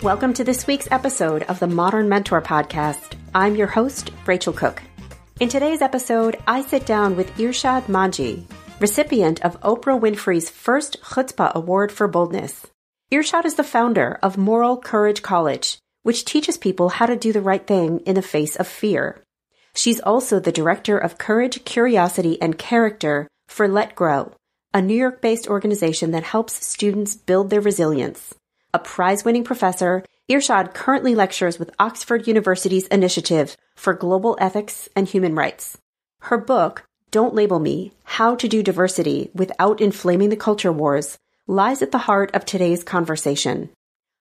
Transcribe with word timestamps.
Welcome 0.00 0.32
to 0.34 0.44
this 0.44 0.64
week's 0.68 0.86
episode 0.92 1.42
of 1.42 1.58
the 1.58 1.66
Modern 1.66 2.08
Mentor 2.08 2.40
Podcast. 2.40 3.16
I'm 3.34 3.56
your 3.56 3.66
host, 3.66 4.12
Rachel 4.26 4.52
Cook. 4.52 4.80
In 5.40 5.48
today's 5.48 5.82
episode, 5.82 6.36
I 6.46 6.62
sit 6.62 6.86
down 6.86 7.16
with 7.16 7.36
Irshad 7.36 7.86
Manji, 7.86 8.48
recipient 8.78 9.44
of 9.44 9.60
Oprah 9.60 10.00
Winfrey's 10.00 10.50
first 10.50 11.02
Chutzpah 11.02 11.52
Award 11.54 11.90
for 11.90 12.06
Boldness. 12.06 12.68
Irshad 13.10 13.44
is 13.44 13.56
the 13.56 13.64
founder 13.64 14.20
of 14.22 14.38
Moral 14.38 14.76
Courage 14.76 15.20
College, 15.20 15.80
which 16.04 16.24
teaches 16.24 16.56
people 16.56 16.90
how 16.90 17.06
to 17.06 17.16
do 17.16 17.32
the 17.32 17.42
right 17.42 17.66
thing 17.66 17.98
in 18.06 18.14
the 18.14 18.22
face 18.22 18.54
of 18.54 18.68
fear. 18.68 19.20
She's 19.74 19.98
also 19.98 20.38
the 20.38 20.52
director 20.52 20.96
of 20.96 21.18
Courage, 21.18 21.64
Curiosity, 21.64 22.40
and 22.40 22.56
Character 22.56 23.26
for 23.48 23.66
Let 23.66 23.96
Grow, 23.96 24.30
a 24.72 24.80
New 24.80 24.94
York 24.94 25.20
based 25.20 25.48
organization 25.48 26.12
that 26.12 26.22
helps 26.22 26.64
students 26.64 27.16
build 27.16 27.50
their 27.50 27.60
resilience. 27.60 28.32
A 28.74 28.78
prize 28.78 29.24
winning 29.24 29.44
professor, 29.44 30.04
Irshad 30.30 30.74
currently 30.74 31.14
lectures 31.14 31.58
with 31.58 31.74
Oxford 31.78 32.26
University's 32.26 32.86
Initiative 32.88 33.56
for 33.74 33.94
Global 33.94 34.36
Ethics 34.38 34.90
and 34.94 35.08
Human 35.08 35.34
Rights. 35.34 35.78
Her 36.20 36.36
book, 36.36 36.86
Don't 37.10 37.34
Label 37.34 37.60
Me 37.60 37.92
How 38.04 38.34
to 38.34 38.46
Do 38.46 38.62
Diversity 38.62 39.30
Without 39.34 39.80
Inflaming 39.80 40.28
the 40.28 40.36
Culture 40.36 40.70
Wars, 40.70 41.18
lies 41.46 41.80
at 41.80 41.92
the 41.92 42.04
heart 42.06 42.34
of 42.34 42.44
today's 42.44 42.84
conversation. 42.84 43.70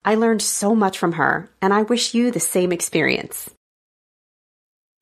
I 0.05 0.15
learned 0.15 0.41
so 0.41 0.73
much 0.73 0.97
from 0.97 1.13
her, 1.13 1.49
and 1.61 1.73
I 1.73 1.81
wish 1.81 2.13
you 2.13 2.31
the 2.31 2.39
same 2.39 2.71
experience. 2.71 3.49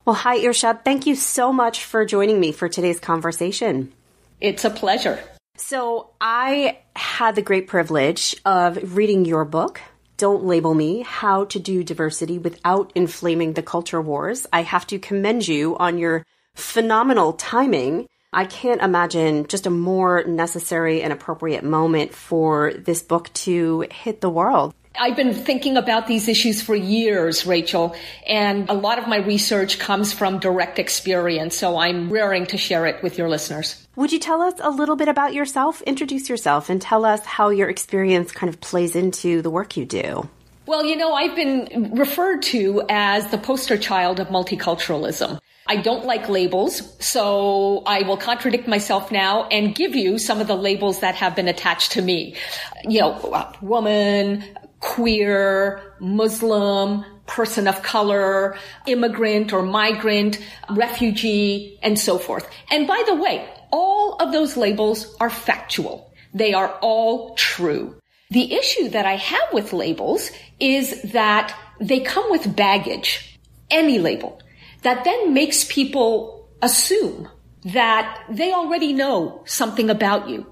Well, 0.04 0.16
hi, 0.16 0.38
Irshad. 0.38 0.84
Thank 0.84 1.06
you 1.06 1.14
so 1.14 1.52
much 1.52 1.84
for 1.84 2.04
joining 2.04 2.40
me 2.40 2.50
for 2.50 2.68
today's 2.68 2.98
conversation. 2.98 3.92
It's 4.40 4.64
a 4.64 4.70
pleasure. 4.70 5.22
So, 5.58 6.10
I 6.20 6.78
had 6.94 7.34
the 7.34 7.42
great 7.42 7.66
privilege 7.66 8.36
of 8.44 8.94
reading 8.94 9.24
your 9.24 9.46
book, 9.46 9.80
Don't 10.18 10.44
Label 10.44 10.74
Me 10.74 11.02
How 11.02 11.46
to 11.46 11.58
Do 11.58 11.82
Diversity 11.82 12.38
Without 12.38 12.92
Inflaming 12.94 13.54
the 13.54 13.62
Culture 13.62 14.00
Wars. 14.00 14.46
I 14.52 14.62
have 14.62 14.86
to 14.88 14.98
commend 14.98 15.48
you 15.48 15.76
on 15.78 15.96
your 15.96 16.26
phenomenal 16.54 17.32
timing. 17.32 18.06
I 18.34 18.44
can't 18.44 18.82
imagine 18.82 19.46
just 19.46 19.66
a 19.66 19.70
more 19.70 20.24
necessary 20.24 21.02
and 21.02 21.10
appropriate 21.10 21.64
moment 21.64 22.14
for 22.14 22.74
this 22.74 23.02
book 23.02 23.32
to 23.32 23.86
hit 23.90 24.20
the 24.20 24.30
world. 24.30 24.74
I've 24.98 25.16
been 25.16 25.34
thinking 25.34 25.76
about 25.76 26.06
these 26.06 26.28
issues 26.28 26.62
for 26.62 26.74
years, 26.74 27.46
Rachel, 27.46 27.94
and 28.26 28.68
a 28.68 28.74
lot 28.74 28.98
of 28.98 29.08
my 29.08 29.18
research 29.18 29.78
comes 29.78 30.12
from 30.12 30.38
direct 30.38 30.78
experience, 30.78 31.56
so 31.56 31.76
I'm 31.78 32.10
raring 32.10 32.46
to 32.46 32.56
share 32.56 32.86
it 32.86 33.02
with 33.02 33.18
your 33.18 33.28
listeners. 33.28 33.86
Would 33.96 34.12
you 34.12 34.18
tell 34.18 34.42
us 34.42 34.54
a 34.60 34.70
little 34.70 34.96
bit 34.96 35.08
about 35.08 35.34
yourself? 35.34 35.82
Introduce 35.82 36.28
yourself 36.28 36.68
and 36.68 36.80
tell 36.80 37.04
us 37.04 37.24
how 37.24 37.48
your 37.50 37.68
experience 37.68 38.32
kind 38.32 38.52
of 38.52 38.60
plays 38.60 38.94
into 38.96 39.42
the 39.42 39.50
work 39.50 39.76
you 39.76 39.84
do. 39.84 40.28
Well, 40.66 40.84
you 40.84 40.96
know, 40.96 41.14
I've 41.14 41.36
been 41.36 41.92
referred 41.94 42.42
to 42.42 42.82
as 42.88 43.30
the 43.30 43.38
poster 43.38 43.78
child 43.78 44.18
of 44.18 44.28
multiculturalism. 44.28 45.38
I 45.68 45.76
don't 45.76 46.04
like 46.04 46.28
labels, 46.28 46.96
so 47.04 47.82
I 47.86 48.02
will 48.02 48.16
contradict 48.16 48.68
myself 48.68 49.10
now 49.10 49.44
and 49.44 49.74
give 49.74 49.96
you 49.96 50.18
some 50.18 50.40
of 50.40 50.46
the 50.46 50.56
labels 50.56 51.00
that 51.00 51.16
have 51.16 51.34
been 51.34 51.48
attached 51.48 51.92
to 51.92 52.02
me. 52.02 52.36
You 52.84 53.00
know, 53.00 53.52
woman, 53.60 54.44
queer, 54.80 55.94
Muslim, 56.00 57.04
person 57.26 57.66
of 57.66 57.82
color, 57.82 58.56
immigrant 58.86 59.52
or 59.52 59.62
migrant, 59.62 60.38
refugee, 60.70 61.78
and 61.82 61.98
so 61.98 62.18
forth. 62.18 62.48
And 62.70 62.86
by 62.86 63.02
the 63.06 63.14
way, 63.14 63.48
all 63.72 64.16
of 64.20 64.32
those 64.32 64.56
labels 64.56 65.16
are 65.20 65.30
factual. 65.30 66.12
They 66.32 66.54
are 66.54 66.78
all 66.80 67.34
true. 67.34 68.00
The 68.30 68.54
issue 68.54 68.88
that 68.90 69.06
I 69.06 69.16
have 69.16 69.52
with 69.52 69.72
labels 69.72 70.30
is 70.58 71.02
that 71.12 71.56
they 71.80 72.00
come 72.00 72.30
with 72.30 72.56
baggage, 72.56 73.38
any 73.70 73.98
label, 73.98 74.40
that 74.82 75.04
then 75.04 75.34
makes 75.34 75.64
people 75.64 76.48
assume 76.62 77.28
that 77.64 78.24
they 78.30 78.52
already 78.52 78.92
know 78.92 79.42
something 79.44 79.90
about 79.90 80.28
you 80.28 80.46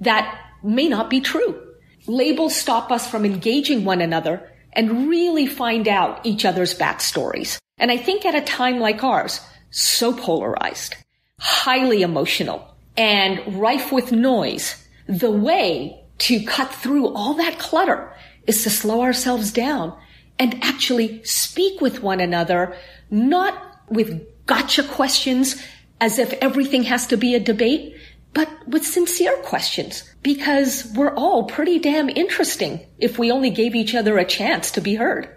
that 0.00 0.38
may 0.62 0.88
not 0.88 1.08
be 1.08 1.20
true. 1.20 1.65
Labels 2.06 2.54
stop 2.54 2.90
us 2.90 3.08
from 3.08 3.24
engaging 3.24 3.84
one 3.84 4.00
another 4.00 4.50
and 4.72 5.08
really 5.08 5.46
find 5.46 5.88
out 5.88 6.24
each 6.24 6.44
other's 6.44 6.78
backstories. 6.78 7.58
And 7.78 7.90
I 7.90 7.96
think 7.96 8.24
at 8.24 8.34
a 8.34 8.40
time 8.40 8.78
like 8.78 9.02
ours, 9.02 9.40
so 9.70 10.12
polarized, 10.12 10.94
highly 11.38 12.02
emotional, 12.02 12.74
and 12.96 13.60
rife 13.60 13.92
with 13.92 14.12
noise, 14.12 14.86
the 15.06 15.30
way 15.30 16.00
to 16.18 16.44
cut 16.44 16.72
through 16.72 17.14
all 17.14 17.34
that 17.34 17.58
clutter 17.58 18.12
is 18.46 18.62
to 18.62 18.70
slow 18.70 19.02
ourselves 19.02 19.52
down 19.52 19.96
and 20.38 20.62
actually 20.62 21.22
speak 21.24 21.80
with 21.80 22.02
one 22.02 22.20
another, 22.20 22.76
not 23.10 23.82
with 23.88 24.22
gotcha 24.46 24.82
questions 24.82 25.62
as 26.00 26.18
if 26.18 26.32
everything 26.34 26.84
has 26.84 27.06
to 27.06 27.16
be 27.16 27.34
a 27.34 27.40
debate, 27.40 27.96
but 28.36 28.68
with 28.68 28.84
sincere 28.84 29.34
questions 29.38 30.04
because 30.22 30.92
we're 30.94 31.14
all 31.14 31.44
pretty 31.44 31.78
damn 31.78 32.10
interesting 32.10 32.86
if 32.98 33.18
we 33.18 33.32
only 33.32 33.48
gave 33.48 33.74
each 33.74 33.94
other 33.94 34.18
a 34.18 34.26
chance 34.26 34.72
to 34.72 34.82
be 34.82 34.94
heard. 34.94 35.34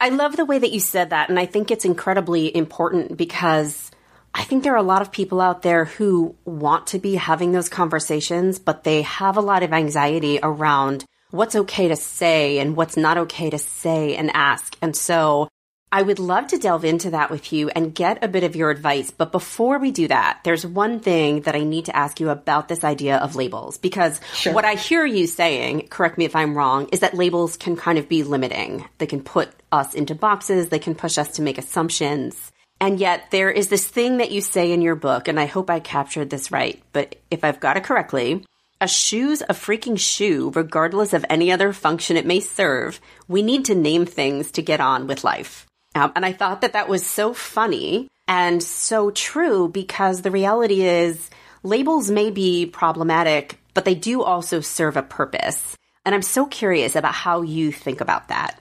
I 0.00 0.08
love 0.08 0.34
the 0.34 0.46
way 0.46 0.58
that 0.58 0.72
you 0.72 0.80
said 0.80 1.10
that. 1.10 1.28
And 1.28 1.38
I 1.38 1.44
think 1.44 1.70
it's 1.70 1.84
incredibly 1.84 2.56
important 2.56 3.18
because 3.18 3.90
I 4.32 4.44
think 4.44 4.64
there 4.64 4.72
are 4.72 4.76
a 4.76 4.82
lot 4.82 5.02
of 5.02 5.12
people 5.12 5.42
out 5.42 5.60
there 5.60 5.84
who 5.84 6.36
want 6.46 6.86
to 6.86 6.98
be 6.98 7.16
having 7.16 7.52
those 7.52 7.68
conversations, 7.68 8.58
but 8.58 8.82
they 8.82 9.02
have 9.02 9.36
a 9.36 9.42
lot 9.42 9.62
of 9.62 9.74
anxiety 9.74 10.38
around 10.42 11.04
what's 11.30 11.54
okay 11.54 11.88
to 11.88 11.96
say 11.96 12.60
and 12.60 12.76
what's 12.76 12.96
not 12.96 13.18
okay 13.18 13.50
to 13.50 13.58
say 13.58 14.16
and 14.16 14.30
ask. 14.32 14.74
And 14.80 14.96
so 14.96 15.50
I 15.90 16.02
would 16.02 16.18
love 16.18 16.48
to 16.48 16.58
delve 16.58 16.84
into 16.84 17.10
that 17.10 17.30
with 17.30 17.50
you 17.50 17.70
and 17.70 17.94
get 17.94 18.22
a 18.22 18.28
bit 18.28 18.44
of 18.44 18.54
your 18.54 18.70
advice. 18.70 19.10
But 19.10 19.32
before 19.32 19.78
we 19.78 19.90
do 19.90 20.08
that, 20.08 20.40
there's 20.44 20.66
one 20.66 21.00
thing 21.00 21.40
that 21.42 21.54
I 21.54 21.64
need 21.64 21.86
to 21.86 21.96
ask 21.96 22.20
you 22.20 22.28
about 22.28 22.68
this 22.68 22.84
idea 22.84 23.16
of 23.16 23.36
labels. 23.36 23.78
Because 23.78 24.20
sure. 24.34 24.52
what 24.52 24.66
I 24.66 24.74
hear 24.74 25.06
you 25.06 25.26
saying, 25.26 25.88
correct 25.88 26.18
me 26.18 26.26
if 26.26 26.36
I'm 26.36 26.54
wrong, 26.54 26.88
is 26.92 27.00
that 27.00 27.14
labels 27.14 27.56
can 27.56 27.74
kind 27.74 27.98
of 27.98 28.06
be 28.06 28.22
limiting. 28.22 28.86
They 28.98 29.06
can 29.06 29.22
put 29.22 29.48
us 29.72 29.94
into 29.94 30.14
boxes, 30.14 30.68
they 30.68 30.78
can 30.78 30.94
push 30.94 31.16
us 31.16 31.36
to 31.36 31.42
make 31.42 31.56
assumptions. 31.56 32.52
And 32.80 33.00
yet 33.00 33.30
there 33.30 33.50
is 33.50 33.68
this 33.68 33.86
thing 33.88 34.18
that 34.18 34.30
you 34.30 34.42
say 34.42 34.72
in 34.72 34.82
your 34.82 34.94
book, 34.94 35.26
and 35.26 35.40
I 35.40 35.46
hope 35.46 35.70
I 35.70 35.80
captured 35.80 36.28
this 36.28 36.52
right, 36.52 36.82
but 36.92 37.16
if 37.30 37.44
I've 37.44 37.60
got 37.60 37.76
it 37.76 37.84
correctly, 37.84 38.44
a 38.80 38.86
shoe's 38.86 39.40
a 39.40 39.54
freaking 39.54 39.98
shoe, 39.98 40.52
regardless 40.54 41.12
of 41.12 41.24
any 41.28 41.50
other 41.50 41.72
function 41.72 42.16
it 42.16 42.26
may 42.26 42.40
serve. 42.40 43.00
We 43.26 43.42
need 43.42 43.64
to 43.64 43.74
name 43.74 44.06
things 44.06 44.52
to 44.52 44.62
get 44.62 44.80
on 44.80 45.08
with 45.08 45.24
life. 45.24 45.67
Um, 45.94 46.12
and 46.14 46.24
I 46.24 46.32
thought 46.32 46.60
that 46.60 46.74
that 46.74 46.88
was 46.88 47.04
so 47.06 47.32
funny 47.32 48.08
and 48.26 48.62
so 48.62 49.10
true 49.10 49.68
because 49.68 50.22
the 50.22 50.30
reality 50.30 50.82
is 50.82 51.30
labels 51.62 52.10
may 52.10 52.30
be 52.30 52.66
problematic, 52.66 53.58
but 53.74 53.84
they 53.84 53.94
do 53.94 54.22
also 54.22 54.60
serve 54.60 54.96
a 54.96 55.02
purpose. 55.02 55.76
And 56.04 56.14
I'm 56.14 56.22
so 56.22 56.46
curious 56.46 56.94
about 56.94 57.14
how 57.14 57.42
you 57.42 57.72
think 57.72 58.00
about 58.00 58.28
that. 58.28 58.60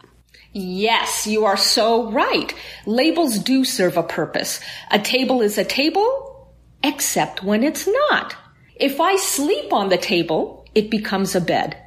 Yes, 0.54 1.28
you 1.28 1.46
are 1.46 1.58
so 1.58 2.12
right. 2.12 2.54
Labels 2.86 3.38
do 3.40 3.64
serve 3.64 3.98
a 3.98 4.04
purpose. 4.04 4.60
A 4.90 4.98
table 4.98 5.42
is 5.42 5.58
a 5.58 5.64
table, 5.64 6.54
except 6.84 7.44
when 7.44 7.64
it's 7.64 7.88
not. 7.88 8.36
If 8.76 9.00
I 9.00 9.18
sleep 9.18 9.74
on 9.74 9.90
the 9.90 9.98
table, 9.98 10.66
it 10.74 10.90
becomes 10.90 11.36
a 11.36 11.42
bed. 11.42 11.78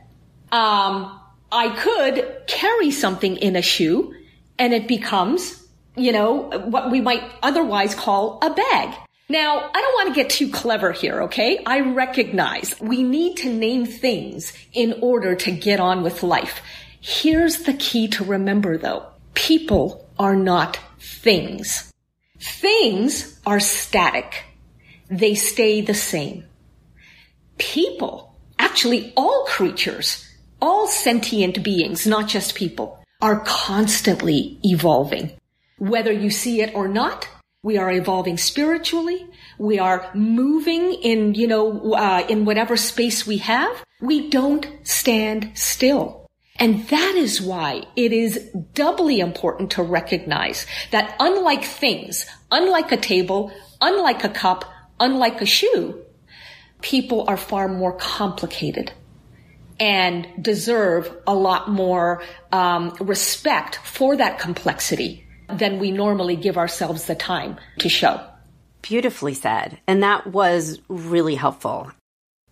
Um, 0.53 1.19
I 1.51 1.71
could 1.71 2.47
carry 2.47 2.91
something 2.91 3.37
in 3.37 3.57
a 3.57 3.63
shoe 3.63 4.15
and 4.61 4.75
it 4.75 4.87
becomes, 4.87 5.67
you 5.97 6.12
know, 6.12 6.51
what 6.67 6.91
we 6.91 7.01
might 7.01 7.25
otherwise 7.43 7.95
call 7.95 8.39
a 8.43 8.51
bag. 8.51 8.95
Now, 9.29 9.59
I 9.59 9.81
don't 9.81 9.95
want 9.95 10.09
to 10.09 10.15
get 10.15 10.31
too 10.31 10.51
clever 10.51 10.93
here, 10.93 11.23
okay? 11.23 11.62
I 11.65 11.81
recognize 11.81 12.79
we 12.81 13.03
need 13.03 13.39
to 13.39 13.53
name 13.53 13.87
things 13.87 14.53
in 14.73 14.99
order 15.01 15.35
to 15.35 15.51
get 15.51 15.81
on 15.81 16.03
with 16.03 16.23
life. 16.23 16.61
Here's 17.01 17.62
the 17.62 17.73
key 17.73 18.09
to 18.09 18.25
remember 18.25 18.77
though. 18.77 19.07
People 19.35 20.07
are 20.19 20.37
not 20.37 20.79
things. 20.99 21.91
Things 22.39 23.41
are 23.47 23.61
static. 23.61 24.45
They 25.09 25.35
stay 25.35 25.81
the 25.81 25.95
same. 25.95 26.45
People, 27.57 28.37
actually 28.59 29.12
all 29.17 29.47
creatures, 29.47 30.29
all 30.61 30.87
sentient 30.87 31.62
beings, 31.62 32.07
not 32.07 32.29
just 32.29 32.55
people, 32.55 33.00
are 33.23 33.41
constantly 33.41 34.59
evolving. 34.63 35.33
Whether 35.79 36.13
you 36.13 36.31
see 36.31 36.61
it 36.61 36.75
or 36.75 36.89
not, 36.89 37.29
we 37.63 37.77
are 37.77 37.91
evolving 37.91 38.39
spiritually. 38.39 39.27
We 39.59 39.79
are 39.79 40.11
moving 40.15 40.95
in, 40.95 41.35
you 41.35 41.47
know, 41.47 41.93
uh, 41.95 42.25
in 42.29 42.45
whatever 42.45 42.77
space 42.77 43.27
we 43.27 43.39
have. 43.39 43.85
We 44.01 44.31
don't 44.31 44.67
stand 44.83 45.51
still. 45.55 46.27
And 46.59 46.87
that 46.89 47.15
is 47.17 47.41
why 47.41 47.85
it 47.97 48.13
is 48.13 48.51
doubly 48.75 49.21
important 49.21 49.71
to 49.73 49.83
recognize 49.83 50.67
that 50.91 51.15
unlike 51.19 51.65
things, 51.65 52.27
unlike 52.51 52.93
a 52.93 52.99
table, 52.99 53.53
unlike 53.81 54.25
a 54.25 54.29
cup, 54.29 54.65
unlike 54.99 55.41
a 55.41 55.47
shoe, 55.47 56.03
people 56.83 57.25
are 57.29 57.39
far 57.39 57.69
more 57.69 57.97
complicated 57.97 58.93
and 59.81 60.29
deserve 60.41 61.11
a 61.27 61.35
lot 61.35 61.71
more 61.71 62.23
um, 62.53 62.94
respect 63.00 63.77
for 63.77 64.17
that 64.17 64.38
complexity 64.38 65.27
than 65.49 65.79
we 65.79 65.91
normally 65.91 66.37
give 66.37 66.59
ourselves 66.59 67.06
the 67.06 67.15
time 67.15 67.56
to 67.79 67.88
show. 67.88 68.25
Beautifully 68.82 69.35
said. 69.35 69.81
And 69.87 70.03
that 70.03 70.27
was 70.27 70.81
really 70.88 71.35
helpful. 71.35 71.91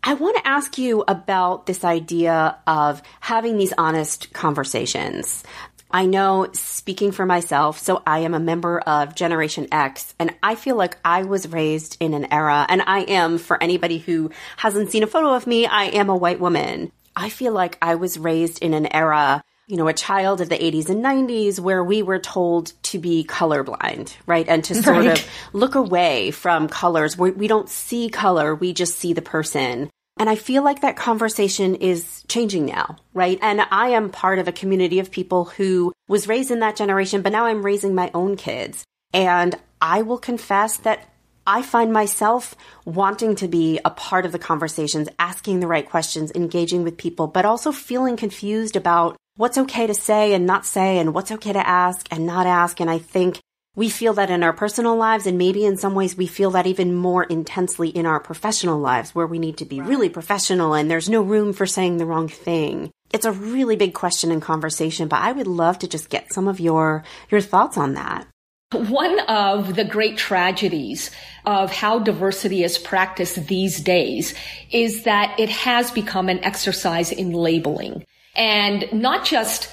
I 0.03 0.15
want 0.15 0.37
to 0.39 0.49
ask 0.49 0.79
you 0.79 1.05
about 1.07 1.67
this 1.67 1.85
idea 1.85 2.57
of 2.67 3.03
having 3.21 3.59
these 3.59 3.75
honest 3.77 4.33
conversations. 4.33 5.45
I 5.91 6.07
know 6.07 6.49
speaking 6.53 7.13
for 7.13 7.25
myself, 7.25 7.79
so 7.79 8.03
I 8.07 8.21
am 8.21 8.35
a 8.35 8.41
member 8.41 8.79
of 8.79 9.15
Generation 9.15 9.69
X, 9.73 10.15
and 10.19 10.35
I 10.43 10.55
feel 10.55 10.77
like 10.77 10.99
I 11.05 11.23
was 11.23 11.49
raised 11.49 11.97
in 11.99 12.13
an 12.13 12.31
era, 12.31 12.67
and 12.69 12.83
I 12.83 13.01
am, 13.01 13.39
for 13.39 13.63
anybody 13.63 13.99
who 13.99 14.31
hasn't 14.59 14.91
seen 14.91 15.03
a 15.03 15.07
photo 15.07 15.35
of 15.35 15.47
me, 15.47 15.67
I 15.67 15.85
am 15.85 16.11
a 16.11 16.17
white 16.17 16.41
woman. 16.41 16.93
I 17.19 17.31
feel 17.31 17.53
like 17.53 17.77
I 17.83 17.97
was 17.97 18.17
raised 18.17 18.63
in 18.63 18.75
an 18.75 18.95
era, 18.95 19.43
you 19.67 19.77
know, 19.77 19.89
a 19.89 19.93
child 19.93 20.41
of 20.41 20.49
the 20.49 20.57
80s 20.57 20.89
and 20.89 21.05
90s 21.05 21.59
where 21.59 21.83
we 21.83 22.01
were 22.01 22.21
told 22.21 22.73
to 22.85 23.01
be 23.01 23.25
colorblind, 23.25 24.15
right? 24.25 24.47
And 24.49 24.63
to 24.65 24.77
sort 24.77 25.05
right. 25.05 25.19
of 25.19 25.29
look 25.53 25.75
away 25.75 26.31
from 26.31 26.69
colors. 26.69 27.19
We, 27.19 27.33
we 27.33 27.49
don't 27.49 27.69
see 27.69 28.09
color, 28.09 28.55
we 28.55 28.73
just 28.73 28.99
see 28.99 29.15
the 29.15 29.21
person. 29.21 29.91
And 30.21 30.31
I 30.31 30.37
feel 30.37 30.63
like 30.63 30.83
that 30.83 30.97
conversation 30.97 31.75
is 31.75 32.25
changing 32.29 32.67
now, 32.67 32.97
right? 33.15 33.39
And 33.43 33.63
I 33.71 33.89
am 33.89 34.11
part 34.11 34.39
of 34.39 34.47
a 34.47 34.53
community 34.53 35.01
of 35.01 35.11
people 35.11 35.47
who 35.47 35.93
was 36.07 36.29
raised 36.29 36.53
in 36.53 36.61
that 36.61 36.77
generation, 36.77 37.23
but 37.23 37.33
now 37.33 37.47
I'm 37.47 37.65
raising 37.65 37.97
my 37.97 38.13
own 38.15 38.37
kids. 38.37 38.85
And 39.13 39.57
I 39.81 40.03
will 40.03 40.19
confess 40.19 40.77
that 40.79 41.09
I 41.49 41.63
find 41.63 41.95
myself 41.95 42.55
wanting 42.85 43.37
to 43.37 43.49
be 43.49 43.81
a 43.83 43.89
part 43.89 44.27
of 44.27 44.33
the 44.33 44.39
conversations, 44.39 45.09
asking 45.19 45.61
the 45.61 45.67
right 45.67 45.89
questions, 45.89 46.31
engaging 46.35 46.85
with 46.85 46.99
people, 46.99 47.27
but 47.27 47.47
also 47.47 47.73
feeling 47.73 48.19
confused 48.19 48.77
about 48.77 49.17
what's 49.37 49.57
okay 49.57 49.87
to 49.87 49.95
say 49.95 50.35
and 50.35 50.45
not 50.45 50.67
say 50.67 50.99
and 50.99 51.15
what's 51.15 51.33
okay 51.33 51.55
to 51.55 51.67
ask 51.67 52.07
and 52.11 52.27
not 52.27 52.47
ask. 52.47 52.81
And 52.81 52.91
I 52.91 52.99
think 52.99 53.41
we 53.75 53.89
feel 53.89 54.13
that 54.13 54.29
in 54.29 54.43
our 54.43 54.53
personal 54.53 54.97
lives, 54.97 55.27
and 55.27 55.39
maybe 55.39 55.65
in 55.65 55.79
some 55.79 55.95
ways 55.95 56.19
we 56.19 56.27
feel 56.27 56.51
that 56.51 56.67
even 56.67 56.95
more 56.95 57.25
intensely 57.25 57.89
in 57.89 58.05
our 58.05 58.21
professional 58.21 58.79
lives, 58.79 59.15
where 59.15 59.27
we 59.27 59.39
need 59.39 59.57
to 59.57 59.65
be 59.65 59.81
really 59.81 60.11
professional 60.11 60.75
and 60.75 60.91
there's 60.91 61.09
no 61.09 61.23
room 61.23 61.55
for 61.55 61.65
saying 61.65 61.97
the 61.97 62.05
wrong 62.05 62.29
thing. 62.29 62.91
It's 63.11 63.25
a 63.25 63.33
really 63.33 63.77
big 63.77 63.95
question 63.95 64.31
and 64.31 64.43
conversation, 64.43 65.09
but 65.09 65.23
I 65.23 65.33
would 65.33 65.47
love 65.47 65.79
to 65.79 65.89
just 65.89 66.11
get 66.11 66.31
some 66.31 66.47
of 66.47 66.61
your 66.61 67.05
your 67.31 67.41
thoughts 67.41 67.79
on 67.79 67.95
that. 67.95 68.27
One 68.73 69.19
of 69.21 69.77
the 69.77 69.85
great 69.85 70.19
tragedies 70.19 71.11
of 71.47 71.73
how 71.73 72.01
diversity 72.01 72.63
is 72.63 72.77
practiced 72.77 73.47
these 73.47 73.81
days 73.81 74.35
is 74.71 75.05
that 75.05 75.41
it 75.41 75.49
has 75.49 75.91
become 75.91 76.29
an 76.29 76.45
exercise 76.45 77.11
in 77.11 77.33
labeling 77.33 78.05
and 78.37 78.87
not 78.93 79.25
just 79.25 79.71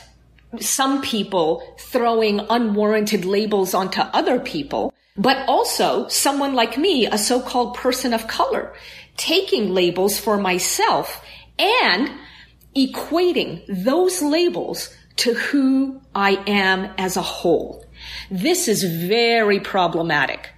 some 0.61 1.01
people 1.01 1.75
throwing 1.77 2.39
unwarranted 2.49 3.25
labels 3.25 3.73
onto 3.73 3.99
other 3.99 4.39
people, 4.39 4.93
but 5.17 5.45
also 5.49 6.07
someone 6.07 6.53
like 6.53 6.77
me, 6.77 7.05
a 7.05 7.17
so-called 7.17 7.75
person 7.75 8.13
of 8.13 8.27
color, 8.27 8.73
taking 9.17 9.73
labels 9.73 10.17
for 10.17 10.37
myself 10.37 11.21
and 11.59 12.09
equating 12.77 13.61
those 13.67 14.21
labels 14.21 14.95
to 15.17 15.33
who 15.33 16.01
I 16.13 16.41
am 16.47 16.93
as 16.97 17.17
a 17.17 17.21
whole. 17.21 17.84
This 18.29 18.67
is 18.67 18.83
very 18.83 19.59
problematic 19.59 20.49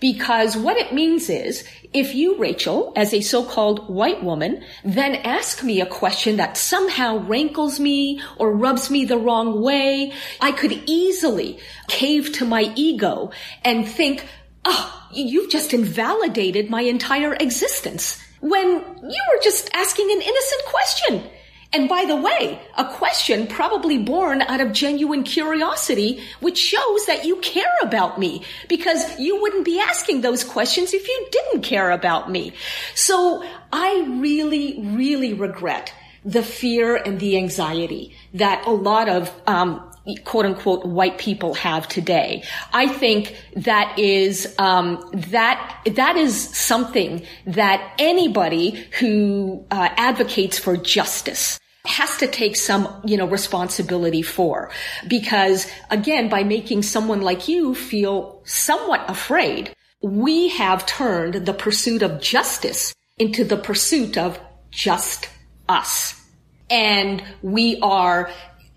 because 0.00 0.56
what 0.56 0.76
it 0.76 0.92
means 0.92 1.28
is 1.28 1.64
if 1.92 2.14
you, 2.14 2.36
Rachel, 2.36 2.92
as 2.96 3.14
a 3.14 3.20
so-called 3.20 3.88
white 3.88 4.22
woman, 4.22 4.62
then 4.84 5.14
ask 5.16 5.62
me 5.62 5.80
a 5.80 5.86
question 5.86 6.36
that 6.36 6.56
somehow 6.56 7.18
rankles 7.18 7.80
me 7.80 8.20
or 8.36 8.52
rubs 8.52 8.90
me 8.90 9.04
the 9.04 9.18
wrong 9.18 9.62
way, 9.62 10.12
I 10.40 10.52
could 10.52 10.72
easily 10.86 11.58
cave 11.88 12.32
to 12.32 12.44
my 12.44 12.72
ego 12.74 13.30
and 13.64 13.88
think, 13.88 14.26
oh, 14.64 15.08
you've 15.12 15.50
just 15.50 15.72
invalidated 15.72 16.68
my 16.68 16.82
entire 16.82 17.34
existence 17.34 18.22
when 18.40 18.66
you 18.68 19.22
were 19.32 19.42
just 19.42 19.70
asking 19.72 20.10
an 20.10 20.20
innocent 20.20 20.64
question. 20.66 21.30
And 21.72 21.88
by 21.88 22.04
the 22.06 22.16
way, 22.16 22.60
a 22.78 22.84
question 22.84 23.46
probably 23.46 23.98
born 23.98 24.42
out 24.42 24.60
of 24.60 24.72
genuine 24.72 25.24
curiosity, 25.24 26.22
which 26.40 26.58
shows 26.58 27.06
that 27.06 27.24
you 27.24 27.36
care 27.36 27.72
about 27.82 28.18
me 28.18 28.42
because 28.68 29.18
you 29.18 29.40
wouldn't 29.40 29.64
be 29.64 29.80
asking 29.80 30.20
those 30.20 30.44
questions 30.44 30.94
if 30.94 31.06
you 31.06 31.28
didn't 31.30 31.62
care 31.62 31.90
about 31.90 32.30
me. 32.30 32.52
So 32.94 33.44
I 33.72 34.06
really, 34.20 34.80
really 34.80 35.34
regret 35.34 35.92
the 36.24 36.42
fear 36.42 36.96
and 36.96 37.20
the 37.20 37.36
anxiety 37.36 38.14
that 38.34 38.66
a 38.66 38.70
lot 38.70 39.08
of 39.08 39.30
um, 39.46 39.92
quote 40.24 40.46
unquote 40.46 40.84
white 40.84 41.18
people 41.18 41.54
have 41.54 41.88
today. 41.88 42.42
I 42.72 42.88
think 42.88 43.36
that 43.54 43.98
is 43.98 44.54
um, 44.58 45.08
that 45.30 45.80
that 45.94 46.16
is 46.16 46.36
something 46.56 47.24
that 47.46 47.94
anybody 47.98 48.86
who 48.98 49.64
uh, 49.70 49.88
advocates 49.96 50.58
for 50.58 50.76
justice 50.76 51.58
has 51.86 52.16
to 52.18 52.26
take 52.26 52.56
some, 52.56 52.88
you 53.04 53.16
know, 53.16 53.26
responsibility 53.26 54.22
for. 54.22 54.70
Because 55.08 55.66
again, 55.90 56.28
by 56.28 56.44
making 56.44 56.82
someone 56.82 57.22
like 57.22 57.48
you 57.48 57.74
feel 57.74 58.42
somewhat 58.44 59.08
afraid, 59.08 59.74
we 60.02 60.48
have 60.50 60.86
turned 60.86 61.46
the 61.46 61.54
pursuit 61.54 62.02
of 62.02 62.20
justice 62.20 62.94
into 63.18 63.44
the 63.44 63.56
pursuit 63.56 64.18
of 64.18 64.38
just 64.70 65.28
us. 65.68 66.20
And 66.68 67.22
we 67.42 67.78
are 67.80 68.30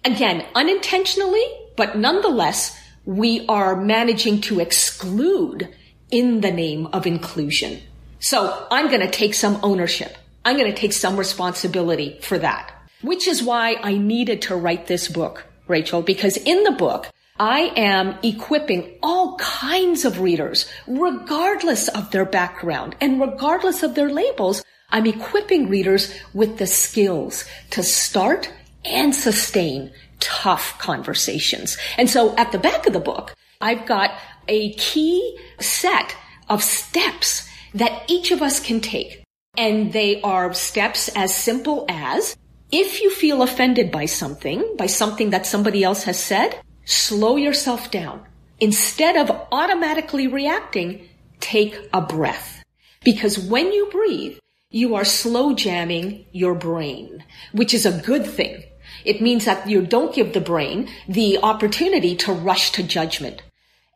again, 0.06 0.46
unintentionally, 0.56 1.44
but 1.75 1.98
nonetheless, 1.98 2.78
we 3.06 3.46
are 3.48 3.75
managing 3.75 4.42
to 4.42 4.60
exclude 4.60 5.74
in 6.12 6.42
the 6.42 6.51
name 6.51 6.88
of 6.88 7.06
inclusion. 7.06 7.82
So 8.20 8.68
I'm 8.72 8.88
going 8.88 9.01
to 9.01 9.10
take 9.10 9.34
some 9.34 9.60
ownership. 9.63 10.18
I'm 10.44 10.58
going 10.58 10.72
to 10.72 10.78
take 10.78 10.94
some 10.94 11.18
responsibility 11.18 12.20
for 12.22 12.38
that, 12.39 12.72
which 13.01 13.27
is 13.27 13.44
why 13.44 13.75
I 13.82 13.98
needed 13.98 14.41
to 14.44 14.56
write 14.56 14.88
this 14.88 15.08
book, 15.08 15.46
Rachel, 15.68 16.01
because 16.01 16.38
in 16.38 16.63
the 16.63 16.72
book, 16.72 17.08
I 17.39 17.72
am 17.77 18.18
equipping 18.22 18.98
all 19.01 19.38
kinds 19.38 20.03
of 20.03 20.20
readers, 20.20 20.65
regardless 20.88 21.88
of 21.88 22.12
their 22.12 22.25
background 22.25 22.96
and 23.00 23.22
regardless 23.22 23.82
of 23.82 23.96
their 23.96 24.10
labels. 24.10 24.63
I'm 24.89 25.06
equipping 25.06 25.70
readers 25.70 26.13
with 26.34 26.58
the 26.58 26.68
skills 26.68 27.46
to 27.70 27.84
start 27.84 28.51
and 28.84 29.15
sustain 29.15 29.91
tough 30.20 30.77
conversations. 30.79 31.77
And 31.98 32.10
so 32.10 32.36
at 32.36 32.51
the 32.51 32.60
back 32.60 32.86
of 32.88 32.94
the 32.94 33.00
book, 33.00 33.36
I've 33.62 33.86
got 33.86 34.12
a 34.48 34.74
key 34.74 35.38
set 35.60 36.15
of 36.50 36.63
steps 36.63 37.48
that 37.74 38.03
each 38.10 38.32
of 38.32 38.41
us 38.41 38.60
can 38.60 38.82
take. 38.82 39.24
And 39.58 39.94
they 39.94 40.22
are 40.22 40.53
steps 40.53 41.10
as 41.15 41.36
simple 41.36 41.86
as 41.88 42.36
If 42.72 43.02
you 43.02 43.10
feel 43.10 43.42
offended 43.42 43.92
by 43.92 44.06
something, 44.06 44.76
by 44.78 44.86
something 44.86 45.32
that 45.32 45.48
somebody 45.48 45.84
else 45.84 46.04
has 46.04 46.20
said, 46.20 46.62
slow 46.86 47.36
yourself 47.36 47.90
down. 47.90 48.26
Instead 48.60 49.16
of 49.16 49.48
automatically 49.52 50.28
reacting, 50.28 51.10
take 51.40 51.76
a 51.92 52.02
breath. 52.02 52.64
Because 53.04 53.40
when 53.40 53.72
you 53.72 53.90
breathe, 53.92 54.38
you 54.70 54.94
are 54.94 55.06
slow 55.06 55.56
jamming 55.56 56.26
your 56.32 56.54
brain, 56.54 57.24
which 57.54 57.74
is 57.74 57.88
a 57.88 58.02
good 58.06 58.28
thing. 58.28 58.64
It 59.04 59.22
means 59.22 59.46
that 59.46 59.68
you 59.68 59.82
don't 59.82 60.14
give 60.14 60.34
the 60.34 60.42
brain 60.42 60.90
the 61.08 61.40
opportunity 61.42 62.16
to 62.18 62.34
rush 62.34 62.72
to 62.74 62.84
judgment. 62.84 63.42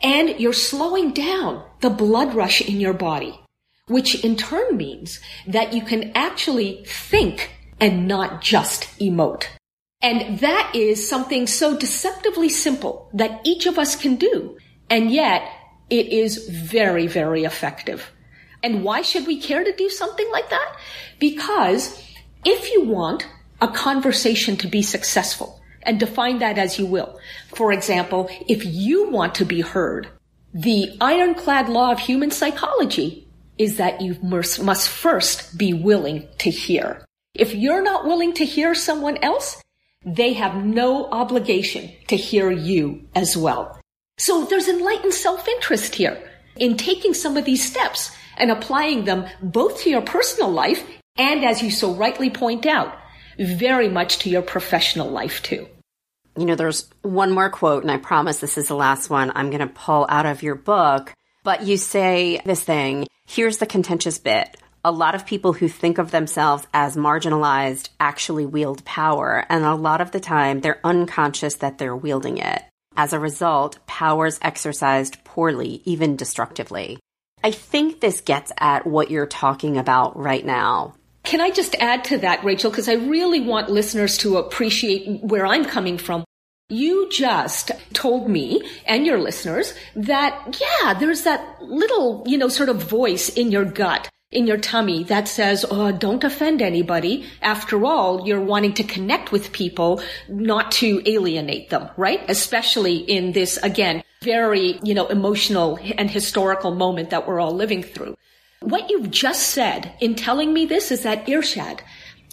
And 0.02 0.40
you're 0.40 0.54
slowing 0.54 1.12
down 1.12 1.64
the 1.82 1.92
blood 1.92 2.34
rush 2.34 2.62
in 2.62 2.80
your 2.80 2.94
body, 2.94 3.40
which 3.88 4.24
in 4.24 4.36
turn 4.36 4.78
means 4.78 5.20
that 5.46 5.74
you 5.74 5.84
can 5.84 6.12
actually 6.16 6.84
think 6.88 7.52
and 7.80 8.08
not 8.08 8.42
just 8.42 8.84
emote. 9.00 9.48
And 10.02 10.40
that 10.40 10.72
is 10.76 11.08
something 11.08 11.48
so 11.48 11.78
deceptively 11.78 12.50
simple 12.50 13.10
that 13.14 13.42
each 13.44 13.66
of 13.66 13.80
us 13.80 13.96
can 13.96 14.16
do. 14.16 14.58
And 14.90 15.10
yet 15.12 15.44
it 15.90 16.08
is 16.08 16.50
very, 16.50 17.08
very 17.08 17.44
effective. 17.46 18.12
And 18.62 18.84
why 18.84 19.02
should 19.02 19.28
we 19.28 19.40
care 19.40 19.64
to 19.64 19.76
do 19.76 19.90
something 19.90 20.30
like 20.32 20.50
that? 20.50 20.76
Because 21.20 22.02
if 22.46 22.72
you 22.72 22.84
want 22.84 23.28
a 23.62 23.68
conversation 23.68 24.58
to 24.58 24.68
be 24.68 24.82
successful, 24.82 25.62
and 25.86 26.00
define 26.00 26.40
that 26.40 26.58
as 26.58 26.80
you 26.80 26.86
will. 26.86 27.20
For 27.54 27.72
example, 27.72 28.30
if 28.48 28.66
you 28.66 29.10
want 29.10 29.36
to 29.36 29.46
be 29.46 29.62
heard, 29.62 30.10
the 30.54 30.98
ironclad 31.02 31.70
law 31.70 31.92
of 31.92 32.00
human 32.00 32.32
psychology 32.32 33.28
is 33.58 33.78
that 33.78 34.02
you 34.02 34.18
must 34.22 34.90
first 34.90 35.58
be 35.58 35.74
willing 35.74 36.28
to 36.40 36.50
hear. 36.50 37.06
If 37.36 37.56
you're 37.56 37.82
not 37.82 38.06
willing 38.06 38.34
to 38.34 38.46
hear 38.46 38.76
someone 38.76 39.18
else, 39.24 39.60
they 40.06 40.34
have 40.34 40.64
no 40.64 41.10
obligation 41.10 41.92
to 42.08 42.16
hear 42.16 42.52
you 42.52 43.08
as 43.16 43.36
well. 43.36 43.80
So 44.20 44.46
there's 44.46 44.68
enlightened 44.68 45.16
self-interest 45.16 45.96
here 45.96 46.30
in 46.58 46.78
taking 46.78 47.16
some 47.16 47.36
of 47.36 47.46
these 47.46 47.68
steps 47.68 48.16
and 48.38 48.52
applying 48.52 49.06
them 49.06 49.26
both 49.42 49.82
to 49.82 49.90
your 49.90 50.04
personal 50.04 50.52
life 50.52 50.88
and, 51.18 51.44
as 51.44 51.64
you 51.64 51.72
so 51.72 51.96
rightly 51.96 52.30
point 52.30 52.68
out, 52.68 52.96
very 53.40 53.90
much 53.90 54.20
to 54.20 54.30
your 54.30 54.44
professional 54.44 55.10
life 55.10 55.42
too. 55.42 55.68
You 56.38 56.46
know, 56.46 56.56
there's 56.56 56.88
one 57.02 57.32
more 57.32 57.50
quote, 57.50 57.82
and 57.82 57.92
I 57.92 57.98
promise 57.98 58.40
this 58.40 58.60
is 58.60 58.68
the 58.68 58.76
last 58.76 59.10
one 59.10 59.32
I'm 59.34 59.50
going 59.50 59.68
to 59.68 59.74
pull 59.74 60.06
out 60.08 60.28
of 60.28 60.44
your 60.44 60.56
book. 60.56 61.14
But 61.44 61.64
you 61.64 61.78
say 61.78 62.42
this 62.46 62.64
thing 62.64 63.08
here's 63.26 63.58
the 63.58 63.66
contentious 63.66 64.20
bit. 64.20 64.56
A 64.86 64.92
lot 64.92 65.16
of 65.16 65.26
people 65.26 65.54
who 65.54 65.70
think 65.70 65.98
of 65.98 66.12
themselves 66.12 66.68
as 66.74 66.98
marginalized 66.98 67.88
actually 68.02 68.46
wield 68.46 68.84
power, 68.84 69.46
and 69.48 69.64
a 69.64 69.76
lot 69.76 70.02
of 70.02 70.12
the 70.12 70.20
time 70.20 70.60
they're 70.60 70.82
unconscious 70.84 71.56
that 71.56 71.78
they're 71.78 71.96
wielding 71.96 72.38
it. 72.38 72.62
As 72.98 73.14
a 73.14 73.20
result, 73.20 73.80
power's 73.88 74.40
exercised 74.42 75.24
poorly, 75.24 75.82
even 75.86 76.18
destructively. 76.18 77.00
I 77.42 77.52
think 77.52 78.02
this 78.02 78.20
gets 78.20 78.52
at 78.60 78.86
what 78.86 79.10
you're 79.10 79.26
talking 79.26 79.78
about 79.78 80.18
right 80.20 80.46
now. 80.46 80.96
Can 81.24 81.40
I 81.40 81.52
just 81.52 81.76
add 81.76 82.04
to 82.06 82.18
that, 82.18 82.44
Rachel? 82.44 82.70
Because 82.70 82.90
I 82.90 82.96
really 82.96 83.40
want 83.40 83.70
listeners 83.70 84.18
to 84.18 84.36
appreciate 84.36 85.24
where 85.24 85.46
I'm 85.46 85.64
coming 85.64 85.98
from. 85.98 86.26
You 86.68 87.10
just 87.10 87.72
told 87.94 88.28
me 88.28 88.70
and 88.86 89.06
your 89.06 89.20
listeners 89.20 89.74
that, 89.96 90.60
yeah, 90.60 90.94
there's 90.94 91.22
that 91.22 91.62
little, 91.62 92.26
you 92.28 92.38
know, 92.38 92.50
sort 92.50 92.68
of 92.68 92.84
voice 92.84 93.30
in 93.30 93.50
your 93.50 93.64
gut, 93.64 94.10
in 94.34 94.48
your 94.48 94.58
tummy 94.58 95.04
that 95.06 95.28
says, 95.28 95.66
oh, 95.70 95.92
don't 95.92 96.24
offend 96.24 96.62
anybody. 96.62 97.26
After 97.42 97.86
all, 97.86 98.28
you're 98.28 98.42
wanting 98.42 98.74
to 98.76 98.84
connect 98.84 99.32
with 99.32 99.52
people, 99.52 100.02
not 100.28 100.72
to 100.74 101.02
alienate 101.06 101.70
them, 101.70 101.90
right? 101.98 102.22
Especially 102.30 102.98
in 102.98 103.32
this, 103.32 103.58
again, 103.58 104.04
very, 104.22 104.80
you 104.84 104.94
know, 104.94 105.08
emotional 105.08 105.80
and 105.98 106.10
historical 106.10 106.74
moment 106.74 107.12
that 107.12 107.28
we're 107.28 107.40
all 107.40 107.54
living 107.54 107.84
through. 107.84 108.18
What 108.62 108.90
you've 108.90 109.12
just 109.12 109.50
said 109.50 109.94
in 110.00 110.16
telling 110.16 110.54
me 110.54 110.66
this 110.66 110.92
is 110.92 111.04
that 111.04 111.28
Irshad, 111.28 111.82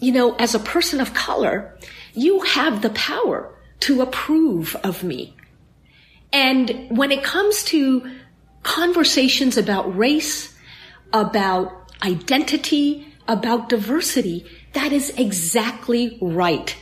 you 0.01 0.13
know, 0.13 0.35
as 0.37 0.55
a 0.55 0.61
person 0.61 1.01
of 1.01 1.15
color, 1.15 1.77
you 2.15 2.41
have 2.41 2.83
the 2.83 2.91
power 2.91 3.55
to 3.81 4.03
approve 4.03 4.77
of 4.77 5.03
me. 5.03 5.37
And 6.33 6.87
when 6.91 7.11
it 7.11 7.25
comes 7.25 7.65
to 7.65 8.11
conversations 8.63 9.57
about 9.57 9.97
race, 9.97 10.55
about 11.13 11.80
identity, 12.03 13.07
about 13.29 13.69
diversity, 13.69 14.45
that 14.73 14.93
is 14.93 15.11
exactly 15.11 16.19
right. 16.21 16.77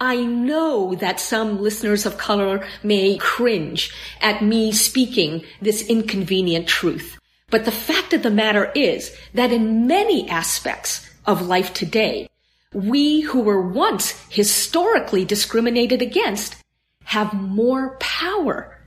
I 0.00 0.16
know 0.16 0.94
that 0.96 1.20
some 1.20 1.60
listeners 1.60 2.06
of 2.06 2.18
color 2.18 2.66
may 2.82 3.16
cringe 3.18 3.92
at 4.20 4.42
me 4.42 4.72
speaking 4.72 5.44
this 5.60 5.86
inconvenient 5.88 6.68
truth. 6.68 7.18
But 7.50 7.64
the 7.64 7.72
fact 7.72 8.12
of 8.12 8.22
the 8.22 8.30
matter 8.30 8.70
is 8.74 9.16
that 9.34 9.52
in 9.52 9.86
many 9.86 10.28
aspects 10.28 11.08
of 11.26 11.46
life 11.46 11.72
today, 11.72 12.28
we 12.72 13.22
who 13.22 13.40
were 13.40 13.60
once 13.60 14.10
historically 14.28 15.24
discriminated 15.24 16.02
against 16.02 16.56
have 17.04 17.32
more 17.32 17.96
power 17.98 18.78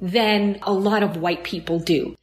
than 0.00 0.58
a 0.62 0.72
lot 0.72 1.02
of 1.02 1.16
white 1.16 1.42
people 1.42 1.78
do. 1.78 2.14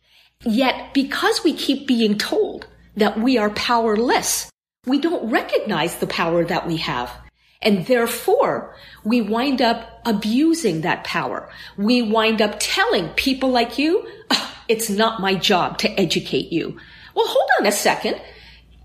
Yet 0.46 0.94
because 0.94 1.44
we 1.44 1.54
keep 1.54 1.88
being 1.88 2.18
told 2.18 2.68
that 2.96 3.20
we 3.20 3.38
are 3.38 3.50
powerless, 3.52 4.50
we 4.86 5.00
don't 5.00 5.30
recognize 5.30 5.96
the 5.96 6.08
power 6.08 6.44
that 6.46 6.68
we 6.68 6.78
have. 6.78 7.12
And 7.62 7.86
therefore, 7.86 8.76
we 9.06 9.22
wind 9.22 9.62
up 9.62 10.02
abusing 10.06 10.82
that 10.82 11.06
power. 11.06 11.50
We 11.78 12.02
wind 12.02 12.42
up 12.42 12.58
telling 12.60 13.10
people 13.10 13.50
like 13.50 13.78
you, 13.78 14.06
oh, 14.32 14.58
it's 14.68 14.90
not 14.90 15.22
my 15.22 15.36
job 15.36 15.78
to 15.80 16.00
educate 16.00 16.52
you. 16.52 16.78
Well, 17.16 17.28
hold 17.28 17.50
on 17.60 17.66
a 17.66 17.72
second. 17.72 18.22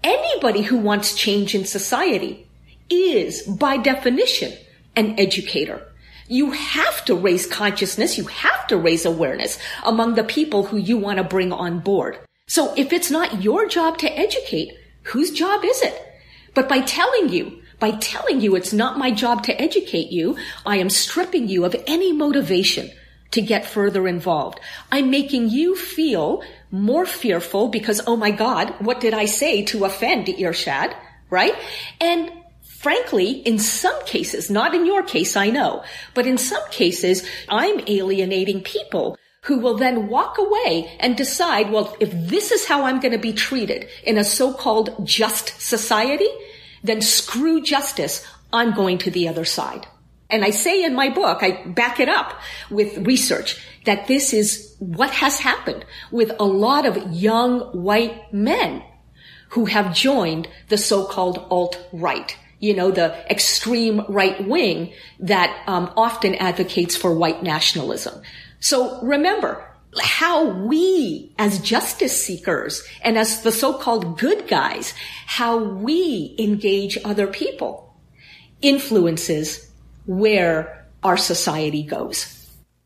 Anybody 0.05 0.63
who 0.63 0.79
wants 0.79 1.17
change 1.17 1.57
in 1.57 1.65
society 1.65 2.47
is, 2.89 3.43
by 3.43 3.79
definition, 3.79 4.53
an 4.95 5.19
educator. 5.19 5.83
You 6.29 6.53
have 6.53 7.05
to 7.07 7.17
raise 7.17 7.47
consciousness. 7.47 8.17
You 8.17 8.27
have 8.27 8.67
to 8.69 8.77
raise 8.77 9.05
awareness 9.05 9.59
among 9.85 10.15
the 10.15 10.25
people 10.25 10.65
who 10.65 10.77
you 10.77 10.99
want 10.99 11.19
to 11.19 11.25
bring 11.25 11.53
on 11.53 11.81
board. 11.81 12.19
So 12.49 12.75
if 12.77 12.93
it's 12.93 13.11
not 13.11 13.43
your 13.43 13.69
job 13.69 13.99
to 13.99 14.19
educate, 14.19 14.77
whose 15.05 15.31
job 15.31 15.65
is 15.65 15.81
it? 15.83 15.95
But 16.55 16.69
by 16.69 16.81
telling 16.81 17.29
you 17.29 17.63
by 17.79 17.93
telling 17.93 18.41
you 18.41 18.57
it's 18.57 18.73
not 18.73 18.99
my 18.99 19.11
job 19.11 19.45
to 19.45 19.61
educate 19.61 20.11
you, 20.11 20.37
I 20.67 20.79
am 20.79 20.91
stripping 20.91 21.49
you 21.49 21.65
of 21.65 21.77
any 21.87 22.13
motivation 22.13 22.91
to 23.31 23.43
get 23.43 23.67
further 23.67 24.09
involved. 24.09 24.59
I'm 24.91 25.11
making 25.11 25.51
you 25.51 25.77
feel 25.77 26.43
more 26.71 27.07
fearful 27.07 27.69
because, 27.69 28.01
oh 28.07 28.17
my 28.17 28.31
God, 28.31 28.75
what 28.81 29.01
did 29.01 29.15
I 29.15 29.27
say 29.27 29.65
to 29.67 29.85
offend 29.85 30.27
Irshad? 30.27 30.95
Right? 31.31 31.55
And 32.01 32.33
frankly, 32.63 33.33
in 33.33 33.59
some 33.59 34.05
cases, 34.07 34.51
not 34.51 34.75
in 34.75 34.87
your 34.87 35.03
case, 35.03 35.37
I 35.37 35.51
know, 35.51 35.85
but 36.15 36.27
in 36.27 36.39
some 36.39 36.67
cases, 36.71 37.29
I'm 37.49 37.81
alienating 37.87 38.63
people 38.63 39.19
who 39.43 39.59
will 39.59 39.77
then 39.77 40.09
walk 40.09 40.37
away 40.39 40.97
and 41.01 41.17
decide, 41.17 41.71
well, 41.71 41.97
if 42.01 42.11
this 42.13 42.51
is 42.51 42.67
how 42.67 42.85
I'm 42.85 43.01
going 43.01 43.13
to 43.13 43.19
be 43.19 43.33
treated 43.33 43.89
in 44.03 44.19
a 44.19 44.25
so-called 44.25 45.07
just 45.07 45.61
society, 45.61 46.29
then 46.83 47.01
screw 47.01 47.63
justice. 47.63 48.27
I'm 48.53 48.75
going 48.75 48.99
to 48.99 49.11
the 49.11 49.29
other 49.29 49.45
side. 49.45 49.87
And 50.31 50.45
I 50.45 50.51
say 50.51 50.85
in 50.85 50.95
my 50.95 51.09
book, 51.09 51.43
I 51.43 51.65
back 51.67 52.01
it 52.01 52.09
up 52.09 52.39
with 52.71 53.07
research 53.07 53.63
that 53.85 54.07
this 54.09 54.35
is 54.35 54.75
what 54.79 55.11
has 55.11 55.39
happened 55.39 55.85
with 56.11 56.33
a 56.39 56.45
lot 56.45 56.85
of 56.85 57.13
young 57.13 57.61
white 57.83 58.33
men 58.33 58.83
who 59.51 59.65
have 59.65 59.95
joined 59.95 60.49
the 60.69 60.77
so-called 60.77 61.47
alt-right. 61.51 62.37
You 62.61 62.75
know, 62.75 62.91
the 62.91 63.15
extreme 63.31 64.03
right 64.09 64.47
wing 64.47 64.93
that 65.21 65.63
um, 65.67 65.93
often 65.97 66.35
advocates 66.35 66.97
for 66.97 67.15
white 67.15 67.43
nationalism. 67.43 68.21
So 68.61 69.01
remember, 69.03 69.65
how 70.01 70.49
we 70.49 71.33
as 71.39 71.61
justice 71.61 72.25
seekers 72.25 72.83
and 73.03 73.17
as 73.17 73.43
the 73.43 73.53
so-called 73.53 74.19
good 74.19 74.47
guys, 74.47 74.93
how 75.27 75.59
we 75.59 76.35
engage 76.39 76.99
other 77.05 77.27
people 77.27 77.95
influences 78.61 79.71
where 80.07 80.87
our 81.03 81.17
society 81.17 81.83
goes. 81.83 82.35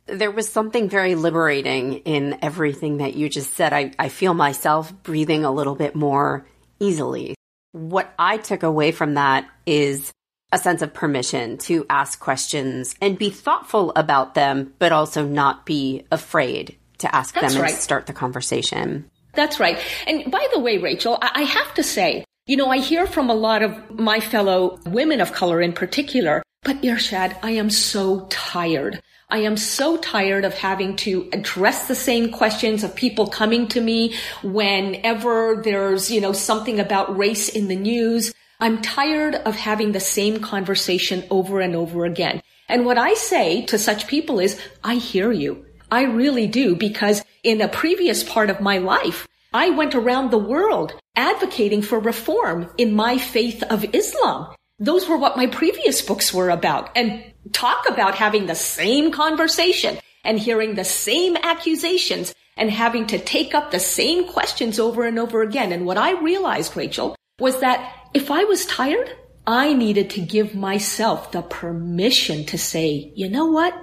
There 0.07 0.31
was 0.31 0.49
something 0.49 0.89
very 0.89 1.15
liberating 1.15 1.95
in 2.01 2.39
everything 2.43 2.99
that 2.99 3.15
you 3.15 3.29
just 3.29 3.55
said. 3.55 3.73
I, 3.73 3.93
I 3.99 4.09
feel 4.09 4.35
myself 4.35 4.93
breathing 5.03 5.45
a 5.45 5.53
little 5.53 5.75
bit 5.75 5.95
more 5.95 6.47
easily. 6.79 7.35
What 7.73 8.13
I 8.19 8.37
took 8.37 8.63
away 8.63 8.93
from 8.93 9.15
that 9.15 9.49
is 9.65 10.13
a 10.53 10.59
sense 10.59 10.83
of 10.83 10.93
permission 10.93 11.59
to 11.59 11.85
ask 11.91 12.21
questions 12.21 12.95
and 13.01 13.19
be 13.19 13.31
thoughtful 13.31 13.93
about 13.97 14.35
them, 14.35 14.75
but 14.79 14.93
also 14.93 15.27
not 15.27 15.67
be 15.67 16.05
afraid 16.13 16.77
to 16.99 17.15
ask 17.15 17.35
That's 17.35 17.55
them 17.55 17.63
right. 17.63 17.73
and 17.73 17.81
start 17.81 18.07
the 18.07 18.13
conversation. 18.13 19.11
That's 19.35 19.59
right. 19.59 19.79
And 20.07 20.31
by 20.31 20.47
the 20.53 20.61
way, 20.61 20.79
Rachel, 20.79 21.19
I 21.21 21.43
have 21.43 21.75
to 21.75 21.83
say, 21.83 22.25
You 22.47 22.57
know, 22.57 22.69
I 22.69 22.79
hear 22.79 23.07
from 23.07 23.31
a 23.31 23.35
lot 23.35 23.63
of 23.63 23.99
my 23.99 24.21
fellow 24.21 24.79
women 24.87 25.21
of 25.21 25.33
color 25.33 25.61
in 25.63 25.73
particular, 25.73 26.43
but 26.63 26.83
Irshad, 26.83 27.37
I 27.43 27.53
am 27.53 27.71
so 27.71 28.27
tired. 28.29 29.03
I 29.31 29.39
am 29.39 29.57
so 29.57 29.97
tired 29.97 30.45
of 30.45 30.53
having 30.53 30.95
to 30.97 31.31
address 31.33 31.89
the 31.89 31.95
same 31.95 32.31
questions 32.31 32.85
of 32.85 32.95
people 32.95 33.27
coming 33.27 33.67
to 33.69 33.81
me 33.81 34.15
whenever 34.43 35.63
there's, 35.65 36.11
you 36.11 36.21
know, 36.21 36.35
something 36.35 36.79
about 36.79 37.17
race 37.17 37.49
in 37.49 37.69
the 37.69 37.77
news. 37.77 38.35
I'm 38.63 38.81
tired 38.81 39.35
of 39.35 39.57
having 39.57 39.91
the 39.91 39.99
same 39.99 40.39
conversation 40.39 41.25
over 41.31 41.61
and 41.61 41.75
over 41.75 42.05
again. 42.05 42.41
And 42.69 42.87
what 42.87 42.97
I 42.97 43.15
say 43.15 43.67
to 43.67 43.77
such 43.77 44.07
people 44.07 44.39
is, 44.39 44.57
I 44.85 44.95
hear 44.95 45.33
you. 45.33 45.67
I 45.91 46.03
really 46.03 46.47
do 46.47 46.77
because 46.77 47.25
in 47.43 47.61
a 47.61 47.67
previous 47.67 48.23
part 48.23 48.51
of 48.51 48.61
my 48.61 48.79
life, 48.79 49.27
I 49.53 49.71
went 49.71 49.97
around 49.97 50.31
the 50.31 50.39
world 50.39 50.95
advocating 51.17 51.83
for 51.83 51.99
reform 51.99 52.71
in 52.79 52.95
my 52.95 53.19
faith 53.19 53.65
of 53.65 53.85
Islam. 53.93 54.55
Those 54.79 55.09
were 55.09 55.19
what 55.19 55.37
my 55.37 55.49
previous 55.49 56.01
books 56.01 56.33
were 56.33 56.49
about 56.49 56.97
and 56.97 57.25
talk 57.51 57.89
about 57.89 58.15
having 58.15 58.47
the 58.47 58.55
same 58.55 59.11
conversation 59.11 59.99
and 60.23 60.39
hearing 60.39 60.77
the 60.77 60.85
same 60.85 61.37
accusations 61.37 62.33
and 62.57 62.71
having 62.71 63.09
to 63.09 63.19
take 63.19 63.57
up 63.57 63.73
the 63.73 63.81
same 63.81 64.29
questions 64.29 64.79
over 64.79 65.05
and 65.05 65.19
over 65.19 65.43
again. 65.43 65.73
And 65.73 65.85
what 65.85 65.99
I 65.99 66.13
realized, 66.23 66.77
Rachel, 66.77 67.17
was 67.41 67.59
that 67.59 67.99
if 68.15 68.31
I 68.31 68.45
was 68.45 68.67
tired, 68.67 69.11
I 69.47 69.73
needed 69.73 70.11
to 70.11 70.21
give 70.21 70.55
myself 70.55 71.33
the 71.33 71.43
permission 71.43 72.45
to 72.47 72.59
say, 72.59 73.13
you 73.15 73.29
know 73.29 73.47
what? 73.47 73.75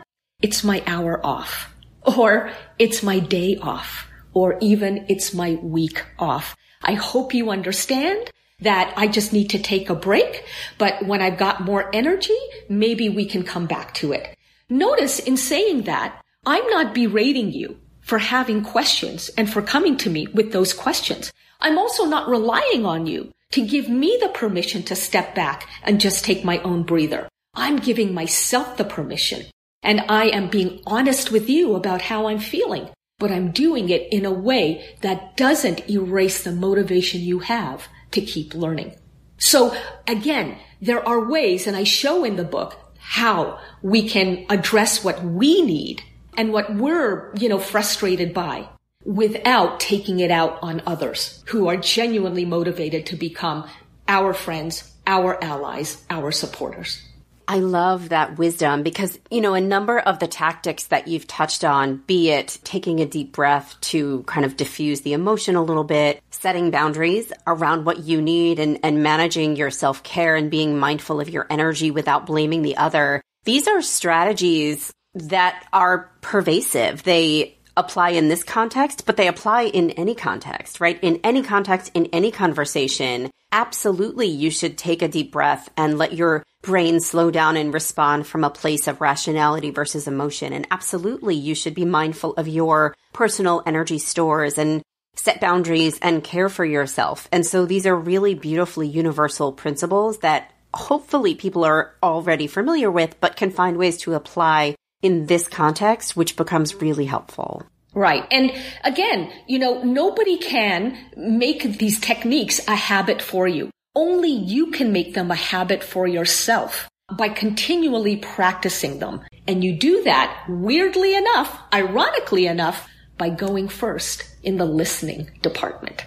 It's 0.41 0.63
my 0.63 0.83
hour 0.85 1.25
off 1.25 1.73
or 2.17 2.51
it's 2.77 3.03
my 3.03 3.19
day 3.19 3.57
off 3.61 4.07
or 4.33 4.57
even 4.61 5.05
it's 5.09 5.33
my 5.33 5.53
week 5.55 6.05
off. 6.17 6.55
I 6.81 6.93
hope 6.93 7.33
you 7.33 7.49
understand 7.49 8.31
that 8.61 8.93
I 8.95 9.07
just 9.07 9.33
need 9.33 9.49
to 9.49 9.59
take 9.59 9.89
a 9.89 9.95
break. 9.95 10.45
But 10.77 11.05
when 11.05 11.21
I've 11.21 11.37
got 11.37 11.61
more 11.61 11.89
energy, 11.93 12.37
maybe 12.69 13.09
we 13.09 13.25
can 13.25 13.43
come 13.43 13.65
back 13.65 13.93
to 13.95 14.11
it. 14.11 14.37
Notice 14.69 15.19
in 15.19 15.37
saying 15.37 15.83
that, 15.83 16.21
I'm 16.45 16.65
not 16.67 16.93
berating 16.93 17.51
you 17.51 17.79
for 18.01 18.19
having 18.19 18.63
questions 18.63 19.29
and 19.29 19.51
for 19.51 19.61
coming 19.61 19.97
to 19.97 20.09
me 20.09 20.27
with 20.27 20.51
those 20.51 20.73
questions. 20.73 21.33
I'm 21.59 21.77
also 21.77 22.05
not 22.05 22.29
relying 22.29 22.85
on 22.85 23.07
you 23.07 23.33
to 23.51 23.65
give 23.65 23.89
me 23.89 24.17
the 24.21 24.29
permission 24.29 24.83
to 24.83 24.95
step 24.95 25.33
back 25.33 25.67
and 25.83 25.99
just 25.99 26.23
take 26.23 26.43
my 26.43 26.59
own 26.59 26.83
breather. 26.83 27.27
I'm 27.55 27.77
giving 27.77 28.13
myself 28.13 28.77
the 28.77 28.85
permission 28.85 29.45
and 29.81 30.01
I 30.09 30.25
am 30.25 30.49
being 30.49 30.81
honest 30.85 31.31
with 31.31 31.49
you 31.49 31.75
about 31.75 32.01
how 32.01 32.27
I'm 32.27 32.39
feeling, 32.39 32.89
but 33.17 33.31
I'm 33.31 33.51
doing 33.51 33.89
it 33.89 34.07
in 34.11 34.25
a 34.25 34.31
way 34.31 34.95
that 35.01 35.37
doesn't 35.37 35.89
erase 35.89 36.43
the 36.43 36.51
motivation 36.51 37.21
you 37.21 37.39
have 37.39 37.87
to 38.11 38.21
keep 38.21 38.53
learning. 38.53 38.95
So 39.37 39.75
again, 40.07 40.57
there 40.81 41.05
are 41.07 41.29
ways, 41.29 41.65
and 41.65 41.75
I 41.75 41.83
show 41.83 42.23
in 42.23 42.35
the 42.35 42.43
book 42.43 42.77
how 42.97 43.59
we 43.81 44.07
can 44.07 44.45
address 44.49 45.03
what 45.03 45.23
we 45.23 45.61
need 45.61 46.03
and 46.37 46.53
what 46.53 46.75
we're, 46.75 47.33
you 47.35 47.49
know, 47.49 47.59
frustrated 47.59 48.33
by 48.33 48.69
without 49.05 49.79
taking 49.79 50.19
it 50.19 50.31
out 50.31 50.59
on 50.61 50.81
others 50.85 51.43
who 51.47 51.67
are 51.67 51.77
genuinely 51.77 52.45
motivated 52.45 53.05
to 53.07 53.15
become 53.15 53.67
our 54.07 54.33
friends, 54.33 54.93
our 55.07 55.41
allies, 55.43 56.03
our 56.09 56.31
supporters. 56.31 57.01
I 57.47 57.57
love 57.57 58.09
that 58.09 58.37
wisdom 58.37 58.83
because, 58.83 59.17
you 59.31 59.41
know, 59.41 59.55
a 59.55 59.61
number 59.61 59.97
of 59.97 60.19
the 60.19 60.27
tactics 60.27 60.85
that 60.87 61.07
you've 61.07 61.25
touched 61.25 61.63
on, 61.63 62.03
be 62.05 62.29
it 62.29 62.59
taking 62.63 62.99
a 62.99 63.07
deep 63.07 63.31
breath 63.31 63.75
to 63.81 64.21
kind 64.27 64.45
of 64.45 64.55
diffuse 64.55 65.01
the 65.01 65.13
emotion 65.13 65.55
a 65.55 65.63
little 65.63 65.83
bit, 65.83 66.21
setting 66.29 66.69
boundaries 66.69 67.33
around 67.47 67.85
what 67.85 68.03
you 68.03 68.21
need 68.21 68.59
and, 68.59 68.79
and 68.83 69.01
managing 69.01 69.55
your 69.55 69.71
self 69.71 70.03
care 70.03 70.35
and 70.35 70.51
being 70.51 70.77
mindful 70.77 71.19
of 71.19 71.29
your 71.29 71.47
energy 71.49 71.89
without 71.89 72.27
blaming 72.27 72.61
the 72.61 72.77
other. 72.77 73.23
These 73.45 73.67
are 73.67 73.81
strategies 73.81 74.93
that 75.15 75.65
are 75.73 76.11
pervasive. 76.21 77.01
They 77.01 77.57
apply 77.79 78.09
in 78.09 78.27
this 78.27 78.43
context, 78.43 79.05
but 79.05 79.17
they 79.17 79.27
apply 79.27 79.63
in 79.63 79.91
any 79.91 80.13
context, 80.13 80.79
right? 80.79 80.99
In 81.01 81.19
any 81.23 81.41
context, 81.41 81.91
in 81.93 82.07
any 82.07 82.29
conversation, 82.29 83.31
absolutely 83.51 84.27
you 84.27 84.51
should 84.51 84.77
take 84.77 85.01
a 85.01 85.07
deep 85.07 85.31
breath 85.31 85.69
and 85.77 85.97
let 85.97 86.13
your 86.13 86.43
brain 86.61 86.99
slow 86.99 87.31
down 87.31 87.55
and 87.55 87.73
respond 87.73 88.27
from 88.27 88.43
a 88.43 88.49
place 88.49 88.87
of 88.87 89.01
rationality 89.01 89.71
versus 89.71 90.07
emotion. 90.07 90.53
And 90.53 90.67
absolutely 90.69 91.35
you 91.35 91.55
should 91.55 91.73
be 91.73 91.85
mindful 91.85 92.33
of 92.33 92.47
your 92.47 92.93
personal 93.13 93.63
energy 93.65 93.97
stores 93.97 94.57
and 94.57 94.83
set 95.15 95.41
boundaries 95.41 95.97
and 96.01 96.23
care 96.23 96.49
for 96.49 96.65
yourself. 96.65 97.27
And 97.31 97.45
so 97.45 97.65
these 97.65 97.85
are 97.85 97.95
really 97.95 98.35
beautifully 98.35 98.87
universal 98.87 99.51
principles 99.51 100.19
that 100.19 100.51
hopefully 100.73 101.33
people 101.33 101.63
are 101.63 101.95
already 102.03 102.47
familiar 102.47 102.91
with, 102.91 103.19
but 103.19 103.35
can 103.35 103.51
find 103.51 103.77
ways 103.77 103.97
to 103.99 104.13
apply 104.13 104.75
in 105.01 105.25
this 105.25 105.47
context, 105.47 106.15
which 106.15 106.35
becomes 106.35 106.75
really 106.75 107.05
helpful. 107.05 107.63
Right. 107.93 108.25
And 108.31 108.51
again, 108.83 109.31
you 109.47 109.59
know, 109.59 109.83
nobody 109.83 110.37
can 110.37 110.97
make 111.17 111.63
these 111.79 111.99
techniques 111.99 112.65
a 112.67 112.75
habit 112.75 113.21
for 113.21 113.47
you. 113.47 113.71
Only 113.95 114.31
you 114.31 114.71
can 114.71 114.91
make 114.91 115.13
them 115.13 115.31
a 115.31 115.35
habit 115.35 115.83
for 115.83 116.07
yourself 116.07 116.87
by 117.17 117.29
continually 117.29 118.17
practicing 118.17 118.99
them. 118.99 119.21
And 119.47 119.63
you 119.63 119.75
do 119.75 120.03
that, 120.03 120.45
weirdly 120.47 121.15
enough, 121.15 121.59
ironically 121.73 122.45
enough, 122.45 122.87
by 123.17 123.29
going 123.29 123.67
first 123.67 124.23
in 124.43 124.57
the 124.57 124.65
listening 124.65 125.29
department. 125.41 126.05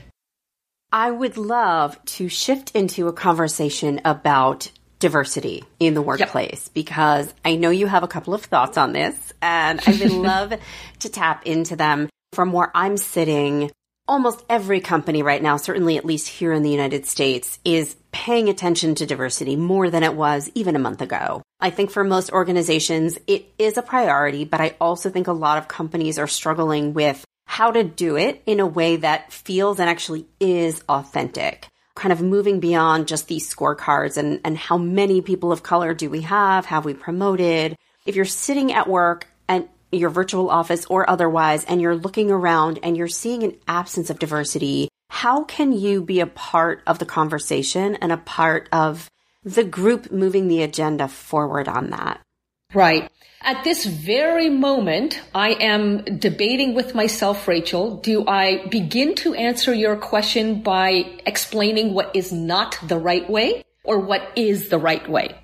I 0.93 1.11
would 1.11 1.37
love 1.37 2.03
to 2.05 2.29
shift 2.29 2.71
into 2.75 3.09
a 3.09 3.13
conversation 3.13 4.01
about 4.05 4.71
diversity 5.03 5.65
in 5.81 5.95
the 5.95 6.01
workplace 6.01 6.67
yep. 6.67 6.75
because 6.75 7.35
I 7.45 7.57
know 7.57 7.71
you 7.71 7.89
have 7.89 8.05
a 8.05 8.09
couple 8.09 8.35
of 8.35 8.45
thoughts 8.45 8.79
on 8.79 8.93
this 8.93 9.33
and 9.43 9.81
I 9.85 9.91
would 9.91 10.13
love 10.31 10.55
to 11.01 11.09
tap 11.09 11.45
into 11.45 11.75
them 11.75 12.09
from 12.33 12.53
where 12.53 12.71
I'm 12.73 12.97
sitting. 12.97 13.71
Almost 14.07 14.45
every 14.49 14.81
company 14.81 15.25
right 15.25 15.43
now, 15.43 15.57
certainly 15.57 15.97
at 15.97 16.05
least 16.05 16.29
here 16.29 16.53
in 16.53 16.63
the 16.63 16.71
United 16.71 17.07
States, 17.07 17.59
is 17.65 17.97
paying 18.13 18.49
attention 18.49 18.95
to 18.97 19.07
diversity 19.07 19.57
more 19.57 19.91
than 19.91 20.05
it 20.05 20.15
was 20.15 20.51
even 20.55 20.77
a 20.77 20.81
month 20.81 21.03
ago. 21.03 21.43
I 21.59 21.71
think 21.71 21.91
for 21.91 22.05
most 22.05 22.31
organizations, 22.31 23.19
it 23.27 23.47
is 23.59 23.77
a 23.77 23.83
priority, 23.83 24.45
but 24.45 24.61
I 24.61 24.77
also 24.81 25.11
think 25.11 25.27
a 25.27 25.33
lot 25.33 25.59
of 25.59 25.67
companies 25.67 26.19
are 26.19 26.29
struggling 26.29 26.95
with 26.95 27.25
how 27.47 27.73
to 27.73 27.83
do 27.83 28.17
it 28.17 28.41
in 28.47 28.61
a 28.61 28.67
way 28.67 28.97
that 28.97 29.33
feels 29.33 29.81
and 29.81 29.91
actually 29.91 30.27
is 30.39 30.83
authentic 30.89 31.67
kind 31.95 32.13
of 32.13 32.23
moving 32.23 32.61
beyond 32.61 33.09
just 33.09 33.29
these 33.29 33.53
scorecards 33.53 34.17
and, 34.17 34.41
and 34.45 34.57
how 34.57 34.79
many 34.79 35.21
people 35.21 35.53
of 35.53 35.63
color 35.63 35.95
do 35.95 36.09
we 36.09 36.23
have? 36.23 36.67
Have 36.67 36.85
we 36.85 36.95
promoted? 36.95 37.77
If 38.07 38.17
you're 38.17 38.25
sitting 38.25 38.73
at 38.73 38.89
work 38.89 39.29
and 39.49 39.69
your 39.91 40.11
virtual 40.11 40.51
office 40.51 40.87
or 40.87 41.09
otherwise, 41.09 41.65
and 41.65 41.81
you're 41.81 41.95
looking 41.95 42.31
around 42.31 42.79
and 42.83 42.97
you're 42.97 43.09
seeing 43.09 43.43
an 43.43 43.57
absence 43.69 44.09
of 44.09 44.19
diversity, 44.19 44.89
how 45.11 45.45
can 45.45 45.73
you 45.73 46.03
be 46.03 46.21
a 46.21 46.27
part 46.27 46.83
of 46.87 46.99
the 46.99 47.05
conversation 47.05 47.97
and 47.97 48.11
a 48.11 48.17
part 48.17 48.69
of 48.73 49.11
the 49.45 49.65
group 49.65 50.11
moving 50.11 50.49
the 50.49 50.63
agenda 50.63 51.09
forward 51.09 51.69
on 51.69 51.91
that? 51.91 52.21
Right. 52.75 53.11
At 53.45 53.65
this 53.65 53.85
very 53.85 54.49
moment, 54.49 55.21
I 55.35 55.51
am 55.51 56.05
debating 56.19 56.75
with 56.75 56.95
myself, 56.95 57.49
Rachel, 57.49 57.97
do 57.97 58.25
I 58.27 58.67
begin 58.69 59.17
to 59.17 59.35
answer 59.35 59.75
your 59.75 59.97
question 59.97 60.63
by 60.63 61.19
explaining 61.27 61.93
what 61.93 62.15
is 62.15 62.33
not 62.33 62.79
the 62.87 62.99
right 62.99 63.29
way 63.29 63.65
or 63.83 63.99
what 63.99 64.23
is 64.37 64.69
the 64.69 64.79
right 64.79 65.07
way? 65.09 65.35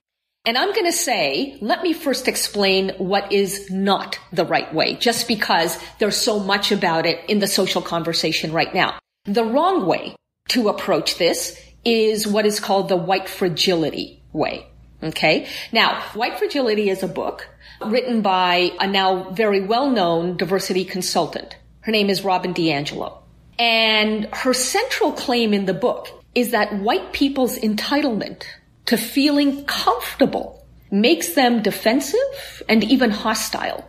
And 0.45 0.57
I'm 0.57 0.73
going 0.73 0.87
to 0.87 0.93
say, 0.93 1.59
let 1.61 1.83
me 1.83 1.93
first 1.93 2.29
explain 2.29 2.91
what 2.99 3.33
is 3.33 3.69
not 3.69 4.19
the 4.33 4.47
right 4.47 4.73
way, 4.73 4.95
just 4.95 5.27
because 5.27 5.77
there's 5.99 6.17
so 6.17 6.39
much 6.39 6.71
about 6.71 7.05
it 7.05 7.19
in 7.29 7.41
the 7.41 7.49
social 7.49 7.83
conversation 7.83 8.53
right 8.53 8.73
now. 8.73 8.97
The 9.25 9.45
wrong 9.45 9.87
way 9.87 10.15
to 10.51 10.69
approach 10.69 11.19
this 11.19 11.61
is 11.85 12.29
what 12.29 12.47
is 12.47 12.61
called 12.61 12.89
the 12.89 12.97
white 12.97 13.29
fragility 13.29 14.23
way. 14.33 14.68
Okay. 15.03 15.47
Now, 15.73 16.01
White 16.15 16.39
Fragility 16.39 16.91
is 16.91 17.03
a 17.03 17.09
book 17.09 17.49
written 17.85 18.21
by 18.23 18.73
a 18.81 18.87
now 18.87 19.31
very 19.31 19.61
well-known 19.61 20.37
diversity 20.37 20.85
consultant. 20.85 21.57
Her 21.81 21.93
name 21.93 22.11
is 22.11 22.25
Robin 22.25 22.53
DiAngelo. 22.53 23.19
And 23.59 24.29
her 24.33 24.55
central 24.55 25.13
claim 25.13 25.55
in 25.55 25.67
the 25.67 25.75
book 25.75 26.09
is 26.35 26.51
that 26.51 26.75
white 26.81 27.13
people's 27.13 27.59
entitlement 27.59 28.45
to 28.87 28.97
feeling 28.97 29.65
comfortable 29.65 30.67
makes 30.91 31.35
them 31.35 31.63
defensive 31.63 32.63
and 32.69 32.85
even 32.85 33.11
hostile 33.11 33.89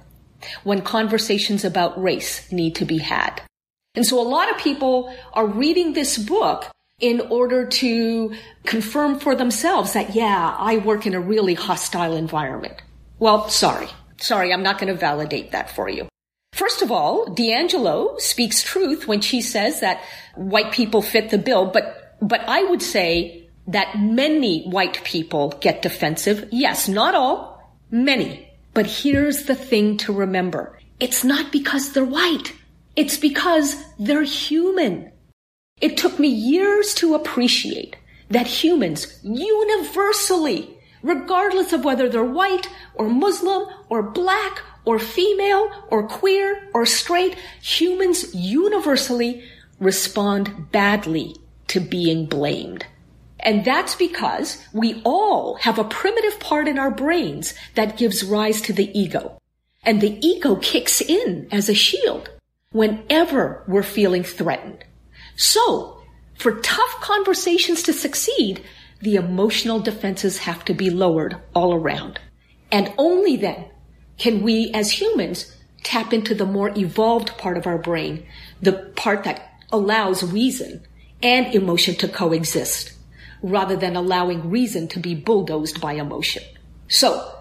when 0.63 0.82
conversations 0.82 1.63
about 1.63 2.02
race 2.02 2.52
need 2.52 2.76
to 2.76 2.86
be 2.86 2.98
had. 2.98 3.41
And 3.95 4.06
so 4.06 4.19
a 4.19 4.28
lot 4.28 4.50
of 4.50 4.58
people 4.58 5.13
are 5.34 5.48
reading 5.48 5.93
this 5.93 6.17
book 6.17 6.67
in 7.00 7.22
order 7.22 7.66
to 7.66 8.34
confirm 8.66 9.20
for 9.20 9.36
themselves 9.36 9.94
that, 9.94 10.16
yeah, 10.16 10.56
I 10.58 10.78
work 10.78 11.06
in 11.06 11.14
a 11.14 11.20
really 11.20 11.54
hostile 11.54 12.16
environment. 12.16 12.82
Well, 13.20 13.50
sorry. 13.50 13.88
Sorry, 14.18 14.54
I'm 14.54 14.64
not 14.64 14.80
going 14.80 14.94
to 14.94 15.00
validate 15.00 15.52
that 15.52 15.70
for 15.70 15.88
you. 15.90 16.08
First 16.54 16.82
of 16.82 16.92
all, 16.92 17.28
DiAngelo 17.28 18.20
speaks 18.20 18.62
truth 18.62 19.08
when 19.08 19.22
she 19.22 19.42
says 19.42 19.80
that 19.80 20.02
white 20.36 20.72
people 20.72 21.02
fit 21.02 21.30
the 21.30 21.38
bill, 21.38 21.66
but 21.66 22.18
But 22.22 22.42
I 22.50 22.64
would 22.64 22.82
say 22.82 23.48
that 23.68 23.98
many 23.98 24.66
white 24.68 25.04
people 25.06 25.54
get 25.62 25.82
defensive. 25.82 26.50
Yes, 26.52 26.90
not 26.90 27.16
all, 27.16 27.62
many. 27.92 28.50
But 28.74 28.88
here's 28.88 29.44
the 29.44 29.56
thing 29.56 29.96
to 29.98 30.12
remember. 30.12 30.78
It's 31.00 31.24
not 31.24 31.52
because 31.52 31.94
they're 31.94 32.04
white. 32.04 32.52
It's 32.98 33.18
because 33.18 33.78
they're 33.98 34.24
human. 34.24 35.14
It 35.82 35.98
took 35.98 36.20
me 36.20 36.28
years 36.28 36.94
to 36.96 37.15
appreciate 37.15 37.96
that 38.30 38.48
humans 38.48 39.20
universally, 39.24 40.78
regardless 41.02 41.74
of 41.74 41.86
whether 41.86 42.10
they're 42.10 42.24
white 42.24 42.68
or 42.96 43.10
Muslim 43.10 43.68
or 43.89 44.04
black 44.04 44.62
or 44.86 45.00
female 45.00 45.70
or 45.89 46.08
queer 46.08 46.70
or 46.74 46.86
straight, 46.86 47.36
humans 47.62 48.34
universally 48.36 49.44
respond 49.80 50.72
badly 50.72 51.36
to 51.68 51.80
being 51.80 52.26
blamed. 52.26 52.86
And 53.39 53.63
that's 53.63 53.96
because 53.96 54.62
we 54.74 55.02
all 55.06 55.56
have 55.56 55.80
a 55.80 55.86
primitive 55.86 56.39
part 56.39 56.68
in 56.68 56.78
our 56.78 56.92
brains 56.92 57.54
that 57.76 57.98
gives 57.98 58.24
rise 58.24 58.62
to 58.63 58.74
the 58.74 58.92
ego. 59.00 59.39
And 59.84 60.02
the 60.02 60.20
ego 60.26 60.58
kicks 60.58 61.00
in 61.00 61.48
as 61.52 61.70
a 61.70 61.74
shield 61.74 62.30
whenever 62.72 63.63
we're 63.65 63.82
feeling 63.82 64.24
threatened. 64.24 64.84
So, 65.39 66.02
for 66.38 66.60
tough 66.60 66.99
conversations 66.99 67.82
to 67.84 67.93
succeed, 67.93 68.62
the 68.99 69.15
emotional 69.15 69.80
defenses 69.80 70.39
have 70.39 70.65
to 70.65 70.73
be 70.73 70.89
lowered 70.89 71.38
all 71.54 71.73
around. 71.73 72.19
And 72.73 72.91
only 72.97 73.38
then 73.38 73.67
can 74.17 74.41
we 74.41 74.69
as 74.73 74.99
humans 74.99 75.56
tap 75.82 76.12
into 76.12 76.36
the 76.36 76.45
more 76.45 76.78
evolved 76.78 77.38
part 77.38 77.56
of 77.56 77.65
our 77.65 77.78
brain, 77.78 78.28
the 78.62 78.73
part 78.97 79.23
that 79.23 79.62
allows 79.71 80.30
reason 80.30 80.86
and 81.23 81.56
emotion 81.56 81.95
to 81.95 82.10
coexist 82.10 82.91
rather 83.41 83.78
than 83.78 83.95
allowing 83.95 84.49
reason 84.49 84.89
to 84.89 84.99
be 84.99 85.15
bulldozed 85.15 85.80
by 85.80 85.93
emotion. 85.93 86.43
So 86.89 87.34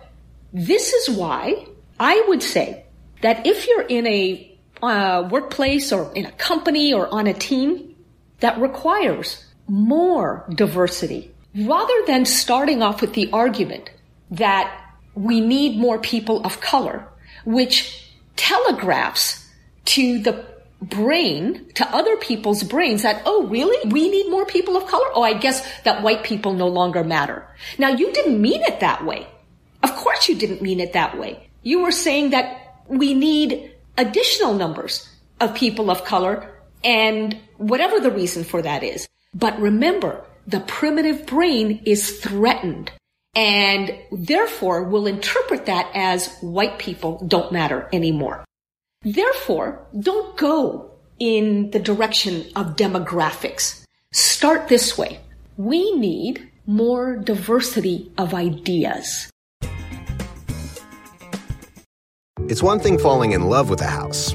this 0.52 0.92
is 0.92 1.16
why 1.16 1.66
I 1.98 2.24
would 2.28 2.44
say 2.44 2.84
that 3.22 3.44
if 3.44 3.66
you're 3.66 3.82
in 3.88 4.06
a 4.06 4.56
uh, 4.82 5.28
workplace 5.30 5.92
or 5.92 6.12
in 6.14 6.26
a 6.26 6.32
company 6.32 6.92
or 6.92 7.12
on 7.12 7.26
a 7.26 7.34
team 7.34 7.87
that 8.40 8.60
requires 8.60 9.44
more 9.66 10.46
diversity, 10.54 11.30
rather 11.54 11.94
than 12.06 12.24
starting 12.24 12.82
off 12.82 13.00
with 13.00 13.14
the 13.14 13.30
argument 13.32 13.90
that 14.30 14.94
we 15.14 15.40
need 15.40 15.78
more 15.78 15.98
people 15.98 16.44
of 16.44 16.60
color, 16.60 17.06
which 17.44 18.12
telegraphs 18.36 19.48
to 19.84 20.20
the 20.20 20.44
brain 20.80 21.66
to 21.74 21.84
other 21.94 22.16
people's 22.16 22.62
brains 22.62 23.02
that, 23.02 23.22
oh, 23.26 23.46
really? 23.48 23.90
We 23.90 24.08
need 24.08 24.30
more 24.30 24.46
people 24.46 24.76
of 24.76 24.86
color? 24.86 25.06
Oh, 25.12 25.22
I 25.22 25.34
guess 25.34 25.66
that 25.82 26.02
white 26.02 26.22
people 26.22 26.52
no 26.52 26.68
longer 26.68 27.02
matter. 27.02 27.46
Now, 27.78 27.88
you 27.88 28.12
didn't 28.12 28.40
mean 28.40 28.62
it 28.62 28.80
that 28.80 29.04
way. 29.04 29.26
Of 29.82 29.94
course 29.96 30.28
you 30.28 30.36
didn't 30.36 30.62
mean 30.62 30.80
it 30.80 30.92
that 30.92 31.18
way. 31.18 31.48
You 31.62 31.82
were 31.82 31.92
saying 31.92 32.30
that 32.30 32.82
we 32.86 33.14
need 33.14 33.72
additional 33.96 34.54
numbers 34.54 35.08
of 35.40 35.54
people 35.54 35.90
of 35.90 36.04
color 36.04 36.54
and 36.84 37.38
whatever 37.56 38.00
the 38.00 38.10
reason 38.10 38.44
for 38.44 38.62
that 38.62 38.82
is. 38.82 39.08
But 39.34 39.60
remember, 39.60 40.24
the 40.46 40.60
primitive 40.60 41.26
brain 41.26 41.82
is 41.84 42.20
threatened 42.20 42.90
and 43.34 43.94
therefore 44.10 44.84
will 44.84 45.06
interpret 45.06 45.66
that 45.66 45.90
as 45.94 46.36
white 46.40 46.78
people 46.78 47.22
don't 47.26 47.52
matter 47.52 47.88
anymore. 47.92 48.44
Therefore, 49.02 49.86
don't 49.98 50.36
go 50.36 50.90
in 51.18 51.70
the 51.70 51.78
direction 51.78 52.46
of 52.56 52.76
demographics. 52.76 53.84
Start 54.12 54.68
this 54.68 54.96
way. 54.96 55.20
We 55.56 55.92
need 55.92 56.50
more 56.66 57.16
diversity 57.16 58.10
of 58.18 58.34
ideas. 58.34 59.30
It's 62.48 62.62
one 62.62 62.80
thing 62.80 62.98
falling 62.98 63.32
in 63.32 63.42
love 63.42 63.68
with 63.68 63.80
a 63.82 63.86
house, 63.86 64.34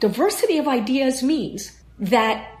Diversity 0.00 0.58
of 0.58 0.66
ideas 0.66 1.22
means 1.22 1.72
that 1.98 2.58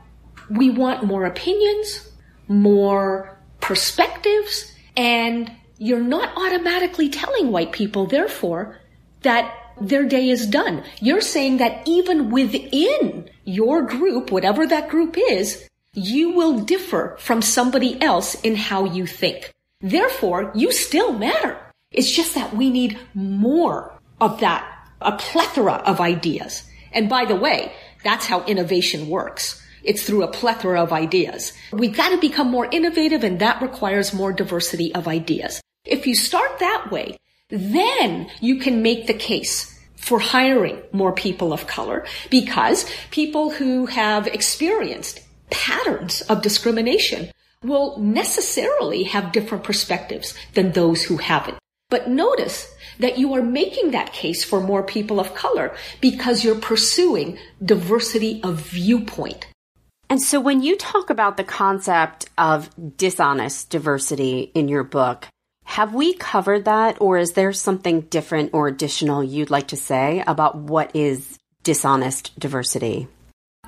we 0.50 0.70
want 0.70 1.04
more 1.04 1.24
opinions, 1.24 2.10
more 2.48 3.38
perspectives, 3.60 4.72
and 4.96 5.50
you're 5.78 6.02
not 6.02 6.36
automatically 6.36 7.08
telling 7.08 7.50
white 7.50 7.72
people, 7.72 8.06
therefore, 8.06 8.78
that 9.22 9.54
their 9.80 10.04
day 10.04 10.28
is 10.28 10.46
done. 10.46 10.84
You're 11.00 11.22
saying 11.22 11.56
that 11.58 11.88
even 11.88 12.30
within 12.30 13.30
your 13.44 13.82
group, 13.82 14.30
whatever 14.30 14.66
that 14.66 14.90
group 14.90 15.16
is, 15.16 15.66
you 15.94 16.30
will 16.32 16.60
differ 16.60 17.16
from 17.18 17.40
somebody 17.40 18.00
else 18.02 18.34
in 18.42 18.54
how 18.54 18.84
you 18.84 19.06
think. 19.06 19.50
Therefore, 19.80 20.52
you 20.54 20.72
still 20.72 21.14
matter. 21.14 21.58
It's 21.90 22.10
just 22.10 22.34
that 22.34 22.54
we 22.54 22.68
need 22.70 22.98
more 23.14 23.98
of 24.20 24.40
that, 24.40 24.88
a 25.00 25.12
plethora 25.12 25.74
of 25.74 26.00
ideas. 26.00 26.62
And 26.92 27.08
by 27.08 27.24
the 27.24 27.36
way, 27.36 27.72
that's 28.02 28.26
how 28.26 28.44
innovation 28.44 29.08
works. 29.08 29.62
It's 29.82 30.02
through 30.02 30.22
a 30.22 30.28
plethora 30.28 30.82
of 30.82 30.92
ideas. 30.92 31.52
We've 31.72 31.96
got 31.96 32.10
to 32.10 32.18
become 32.18 32.50
more 32.50 32.68
innovative 32.70 33.24
and 33.24 33.38
that 33.40 33.62
requires 33.62 34.12
more 34.12 34.32
diversity 34.32 34.94
of 34.94 35.08
ideas. 35.08 35.60
If 35.84 36.06
you 36.06 36.14
start 36.14 36.58
that 36.58 36.90
way, 36.90 37.16
then 37.48 38.30
you 38.40 38.58
can 38.58 38.82
make 38.82 39.06
the 39.06 39.14
case 39.14 39.78
for 39.96 40.18
hiring 40.18 40.82
more 40.92 41.12
people 41.12 41.52
of 41.52 41.66
color 41.66 42.06
because 42.30 42.90
people 43.10 43.50
who 43.50 43.86
have 43.86 44.26
experienced 44.26 45.20
patterns 45.50 46.22
of 46.22 46.42
discrimination 46.42 47.30
will 47.62 47.98
necessarily 47.98 49.02
have 49.04 49.32
different 49.32 49.64
perspectives 49.64 50.34
than 50.54 50.72
those 50.72 51.02
who 51.02 51.18
haven't. 51.18 51.58
But 51.90 52.08
notice 52.08 52.72
that 52.98 53.18
you 53.18 53.34
are 53.34 53.42
making 53.42 53.90
that 53.90 54.12
case 54.12 54.42
for 54.42 54.60
more 54.60 54.82
people 54.82 55.20
of 55.20 55.34
color 55.34 55.74
because 56.00 56.44
you're 56.44 56.54
pursuing 56.54 57.38
diversity 57.62 58.40
of 58.42 58.60
viewpoint. 58.60 59.46
And 60.08 60.22
so 60.22 60.40
when 60.40 60.62
you 60.62 60.76
talk 60.76 61.10
about 61.10 61.36
the 61.36 61.44
concept 61.44 62.28
of 62.38 62.70
dishonest 62.96 63.70
diversity 63.70 64.50
in 64.54 64.68
your 64.68 64.84
book, 64.84 65.28
have 65.64 65.94
we 65.94 66.14
covered 66.14 66.64
that 66.64 66.96
or 67.00 67.18
is 67.18 67.32
there 67.32 67.52
something 67.52 68.02
different 68.02 68.50
or 68.52 68.66
additional 68.66 69.22
you'd 69.22 69.50
like 69.50 69.68
to 69.68 69.76
say 69.76 70.24
about 70.26 70.56
what 70.56 70.94
is 70.96 71.38
dishonest 71.62 72.38
diversity? 72.38 73.06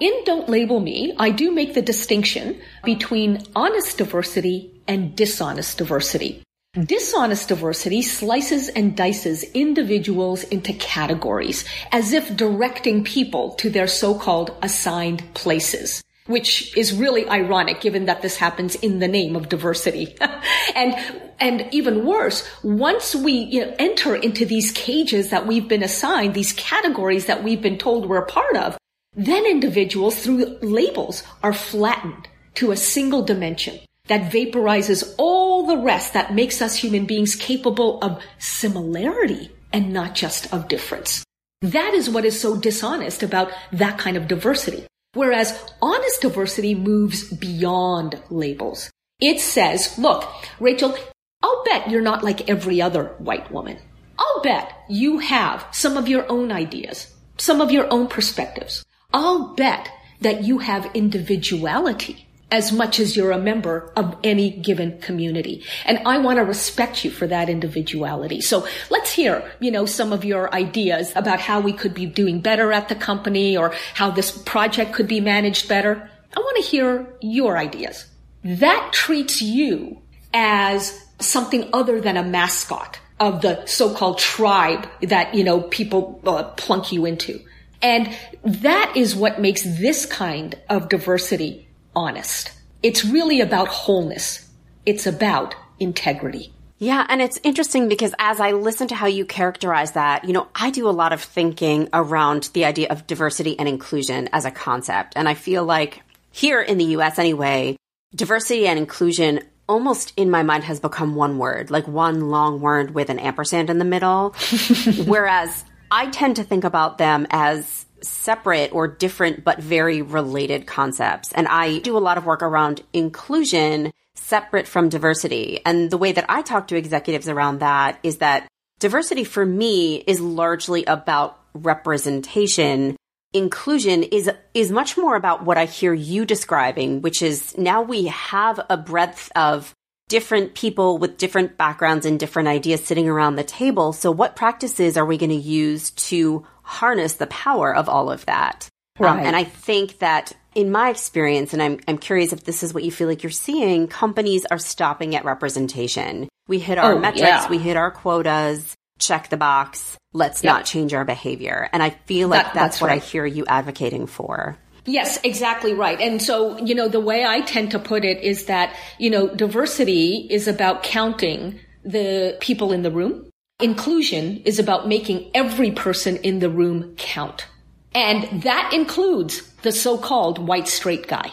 in 0.02 0.24
Don't 0.24 0.48
Label 0.48 0.80
Me, 0.80 1.14
I 1.16 1.30
do 1.30 1.52
make 1.52 1.74
the 1.74 1.82
distinction 1.82 2.60
between 2.82 3.44
honest 3.54 3.98
diversity 3.98 4.82
and 4.88 5.14
dishonest 5.14 5.78
diversity. 5.78 6.42
Dishonest 6.74 7.48
diversity 7.48 8.00
slices 8.00 8.70
and 8.70 8.96
dices 8.96 9.42
individuals 9.42 10.42
into 10.44 10.72
categories 10.72 11.66
as 11.90 12.14
if 12.14 12.34
directing 12.34 13.04
people 13.04 13.50
to 13.56 13.68
their 13.68 13.86
so-called 13.86 14.56
assigned 14.62 15.22
places 15.34 16.02
which 16.26 16.74
is 16.74 16.94
really 16.94 17.28
ironic 17.28 17.82
given 17.82 18.06
that 18.06 18.22
this 18.22 18.36
happens 18.36 18.74
in 18.76 19.00
the 19.00 19.08
name 19.08 19.36
of 19.36 19.48
diversity. 19.48 20.16
and, 20.74 20.94
and 21.40 21.68
even 21.74 22.06
worse, 22.06 22.48
once 22.62 23.14
we 23.14 23.32
you 23.32 23.66
know, 23.66 23.74
enter 23.78 24.14
into 24.14 24.46
these 24.46 24.70
cages 24.70 25.30
that 25.30 25.48
we've 25.48 25.66
been 25.66 25.82
assigned, 25.82 26.32
these 26.32 26.52
categories 26.52 27.26
that 27.26 27.42
we've 27.42 27.60
been 27.60 27.76
told 27.76 28.08
we're 28.08 28.18
a 28.18 28.26
part 28.26 28.56
of, 28.56 28.78
then 29.14 29.44
individuals 29.44 30.22
through 30.22 30.56
labels 30.62 31.24
are 31.42 31.52
flattened 31.52 32.28
to 32.54 32.70
a 32.70 32.76
single 32.76 33.22
dimension 33.22 33.78
that 34.06 34.32
vaporizes 34.32 35.14
all 35.18 35.66
the 35.66 35.76
rest 35.76 36.14
that 36.14 36.34
makes 36.34 36.60
us 36.60 36.76
human 36.76 37.06
beings 37.06 37.34
capable 37.34 38.00
of 38.00 38.22
similarity 38.38 39.50
and 39.72 39.92
not 39.92 40.14
just 40.14 40.52
of 40.52 40.68
difference. 40.68 41.24
That 41.60 41.94
is 41.94 42.10
what 42.10 42.24
is 42.24 42.40
so 42.40 42.56
dishonest 42.56 43.22
about 43.22 43.52
that 43.72 43.98
kind 43.98 44.16
of 44.16 44.28
diversity. 44.28 44.84
Whereas 45.14 45.58
honest 45.80 46.22
diversity 46.22 46.74
moves 46.74 47.24
beyond 47.32 48.20
labels. 48.30 48.90
It 49.20 49.40
says, 49.40 49.96
look, 49.98 50.28
Rachel, 50.58 50.96
I'll 51.42 51.64
bet 51.64 51.90
you're 51.90 52.02
not 52.02 52.24
like 52.24 52.48
every 52.48 52.82
other 52.82 53.14
white 53.18 53.52
woman. 53.52 53.78
I'll 54.18 54.42
bet 54.42 54.72
you 54.88 55.18
have 55.18 55.66
some 55.70 55.96
of 55.96 56.08
your 56.08 56.30
own 56.30 56.50
ideas, 56.50 57.14
some 57.36 57.60
of 57.60 57.70
your 57.70 57.92
own 57.92 58.08
perspectives. 58.08 58.84
I'll 59.12 59.54
bet 59.54 59.88
that 60.20 60.42
you 60.44 60.58
have 60.58 60.94
individuality 60.94 62.26
as 62.52 62.70
much 62.70 63.00
as 63.00 63.16
you're 63.16 63.32
a 63.32 63.38
member 63.38 63.90
of 63.96 64.14
any 64.22 64.50
given 64.50 65.00
community. 65.00 65.64
And 65.86 65.98
I 66.06 66.18
want 66.18 66.36
to 66.36 66.44
respect 66.44 67.02
you 67.02 67.10
for 67.10 67.26
that 67.26 67.48
individuality. 67.48 68.42
So 68.42 68.68
let's 68.90 69.10
hear, 69.10 69.50
you 69.58 69.70
know, 69.70 69.86
some 69.86 70.12
of 70.12 70.22
your 70.22 70.54
ideas 70.54 71.12
about 71.16 71.40
how 71.40 71.60
we 71.60 71.72
could 71.72 71.94
be 71.94 72.04
doing 72.04 72.40
better 72.40 72.70
at 72.70 72.90
the 72.90 72.94
company 72.94 73.56
or 73.56 73.74
how 73.94 74.10
this 74.10 74.30
project 74.30 74.92
could 74.92 75.08
be 75.08 75.18
managed 75.18 75.66
better. 75.66 76.10
I 76.36 76.40
want 76.40 76.56
to 76.58 76.70
hear 76.70 77.16
your 77.22 77.56
ideas. 77.56 78.04
That 78.44 78.90
treats 78.92 79.40
you 79.40 80.02
as 80.34 81.06
something 81.20 81.70
other 81.72 82.02
than 82.02 82.18
a 82.18 82.22
mascot 82.22 82.98
of 83.18 83.40
the 83.40 83.64
so-called 83.64 84.18
tribe 84.18 84.86
that, 85.00 85.34
you 85.34 85.44
know, 85.44 85.62
people 85.62 86.20
uh, 86.26 86.42
plunk 86.42 86.92
you 86.92 87.06
into. 87.06 87.40
And 87.80 88.14
that 88.44 88.92
is 88.94 89.16
what 89.16 89.40
makes 89.40 89.62
this 89.62 90.04
kind 90.04 90.54
of 90.68 90.90
diversity 90.90 91.68
honest. 91.94 92.52
It's 92.82 93.04
really 93.04 93.40
about 93.40 93.68
wholeness. 93.68 94.48
It's 94.84 95.06
about 95.06 95.54
integrity. 95.78 96.52
Yeah, 96.78 97.06
and 97.08 97.22
it's 97.22 97.38
interesting 97.44 97.88
because 97.88 98.12
as 98.18 98.40
I 98.40 98.50
listen 98.50 98.88
to 98.88 98.96
how 98.96 99.06
you 99.06 99.24
characterize 99.24 99.92
that, 99.92 100.24
you 100.24 100.32
know, 100.32 100.48
I 100.52 100.70
do 100.70 100.88
a 100.88 100.90
lot 100.90 101.12
of 101.12 101.22
thinking 101.22 101.88
around 101.92 102.50
the 102.54 102.64
idea 102.64 102.88
of 102.88 103.06
diversity 103.06 103.56
and 103.56 103.68
inclusion 103.68 104.28
as 104.32 104.44
a 104.44 104.50
concept. 104.50 105.12
And 105.14 105.28
I 105.28 105.34
feel 105.34 105.64
like 105.64 106.02
here 106.32 106.60
in 106.60 106.78
the 106.78 106.96
US 106.96 107.20
anyway, 107.20 107.76
diversity 108.14 108.66
and 108.66 108.80
inclusion 108.80 109.40
almost 109.68 110.12
in 110.16 110.28
my 110.28 110.42
mind 110.42 110.64
has 110.64 110.80
become 110.80 111.14
one 111.14 111.38
word, 111.38 111.70
like 111.70 111.86
one 111.86 112.30
long 112.30 112.60
word 112.60 112.94
with 112.94 113.10
an 113.10 113.20
ampersand 113.20 113.70
in 113.70 113.78
the 113.78 113.84
middle. 113.84 114.30
Whereas 115.04 115.64
I 115.90 116.10
tend 116.10 116.36
to 116.36 116.42
think 116.42 116.64
about 116.64 116.98
them 116.98 117.26
as 117.30 117.86
separate 118.02 118.72
or 118.72 118.88
different 118.88 119.44
but 119.44 119.60
very 119.60 120.02
related 120.02 120.66
concepts. 120.66 121.32
And 121.32 121.48
I 121.48 121.78
do 121.78 121.96
a 121.96 122.00
lot 122.00 122.18
of 122.18 122.26
work 122.26 122.42
around 122.42 122.82
inclusion 122.92 123.92
separate 124.14 124.66
from 124.66 124.88
diversity. 124.88 125.60
And 125.64 125.90
the 125.90 125.98
way 125.98 126.12
that 126.12 126.26
I 126.28 126.42
talk 126.42 126.68
to 126.68 126.76
executives 126.76 127.28
around 127.28 127.60
that 127.60 127.98
is 128.02 128.18
that 128.18 128.48
diversity 128.78 129.24
for 129.24 129.44
me 129.44 129.96
is 129.96 130.20
largely 130.20 130.84
about 130.84 131.38
representation. 131.54 132.96
Inclusion 133.32 134.02
is 134.02 134.30
is 134.52 134.70
much 134.70 134.96
more 134.96 135.16
about 135.16 135.44
what 135.44 135.56
I 135.56 135.64
hear 135.64 135.94
you 135.94 136.26
describing, 136.26 137.00
which 137.00 137.22
is 137.22 137.56
now 137.56 137.82
we 137.82 138.06
have 138.06 138.60
a 138.68 138.76
breadth 138.76 139.32
of 139.34 139.74
different 140.08 140.54
people 140.54 140.98
with 140.98 141.16
different 141.16 141.56
backgrounds 141.56 142.04
and 142.04 142.20
different 142.20 142.48
ideas 142.48 142.84
sitting 142.84 143.08
around 143.08 143.36
the 143.36 143.44
table. 143.44 143.94
So 143.94 144.10
what 144.10 144.36
practices 144.36 144.98
are 144.98 145.06
we 145.06 145.16
going 145.16 145.30
to 145.30 145.36
use 145.36 145.90
to 145.92 146.44
harness 146.62 147.14
the 147.14 147.26
power 147.26 147.74
of 147.74 147.88
all 147.88 148.10
of 148.10 148.24
that. 148.26 148.68
Um, 148.98 149.06
right. 149.06 149.20
Um, 149.20 149.26
and 149.26 149.36
I 149.36 149.44
think 149.44 149.98
that 149.98 150.32
in 150.54 150.70
my 150.70 150.90
experience, 150.90 151.52
and 151.52 151.62
I'm, 151.62 151.80
I'm 151.88 151.98
curious 151.98 152.32
if 152.32 152.44
this 152.44 152.62
is 152.62 152.74
what 152.74 152.84
you 152.84 152.92
feel 152.92 153.08
like 153.08 153.22
you're 153.22 153.30
seeing, 153.30 153.88
companies 153.88 154.44
are 154.50 154.58
stopping 154.58 155.14
at 155.16 155.24
representation. 155.24 156.28
We 156.46 156.58
hit 156.58 156.78
our 156.78 156.94
oh, 156.94 156.98
metrics, 156.98 157.22
yeah. 157.22 157.48
we 157.48 157.58
hit 157.58 157.76
our 157.76 157.90
quotas, 157.90 158.74
check 158.98 159.30
the 159.30 159.36
box, 159.36 159.96
let's 160.12 160.44
not 160.44 160.64
change 160.64 160.92
our 160.92 161.04
behavior. 161.04 161.68
And 161.72 161.82
I 161.82 161.90
feel 161.90 162.28
like 162.28 162.44
that, 162.44 162.54
that's, 162.54 162.74
that's, 162.74 162.80
what 162.80 162.88
right. 162.88 163.02
I 163.02 163.04
hear 163.04 163.24
you 163.24 163.46
advocating 163.46 164.06
for. 164.06 164.58
Yes, 164.84 165.20
exactly 165.22 165.74
right. 165.74 166.00
And 166.00 166.20
so, 166.20 166.58
you 166.58 166.74
know, 166.74 166.88
the 166.88 167.00
way 167.00 167.24
I 167.24 167.40
tend 167.42 167.70
to 167.70 167.78
put 167.78 168.04
it 168.04 168.22
is 168.22 168.46
that, 168.46 168.76
you 168.98 169.10
know, 169.10 169.28
diversity 169.28 170.26
is 170.28 170.48
about 170.48 170.82
counting 170.82 171.60
the 171.84 172.36
people 172.40 172.72
in 172.72 172.82
the 172.82 172.90
room 172.90 173.31
Inclusion 173.62 174.42
is 174.44 174.58
about 174.58 174.88
making 174.88 175.30
every 175.34 175.70
person 175.70 176.16
in 176.18 176.40
the 176.40 176.50
room 176.50 176.94
count. 176.96 177.46
And 177.94 178.42
that 178.42 178.72
includes 178.74 179.42
the 179.62 179.70
so-called 179.70 180.38
white 180.38 180.66
straight 180.66 181.06
guy. 181.06 181.30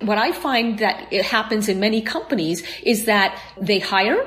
What 0.00 0.18
I 0.18 0.32
find 0.32 0.80
that 0.80 1.12
it 1.12 1.24
happens 1.24 1.68
in 1.68 1.80
many 1.80 2.02
companies 2.02 2.62
is 2.82 3.06
that 3.06 3.40
they 3.58 3.78
hire, 3.78 4.26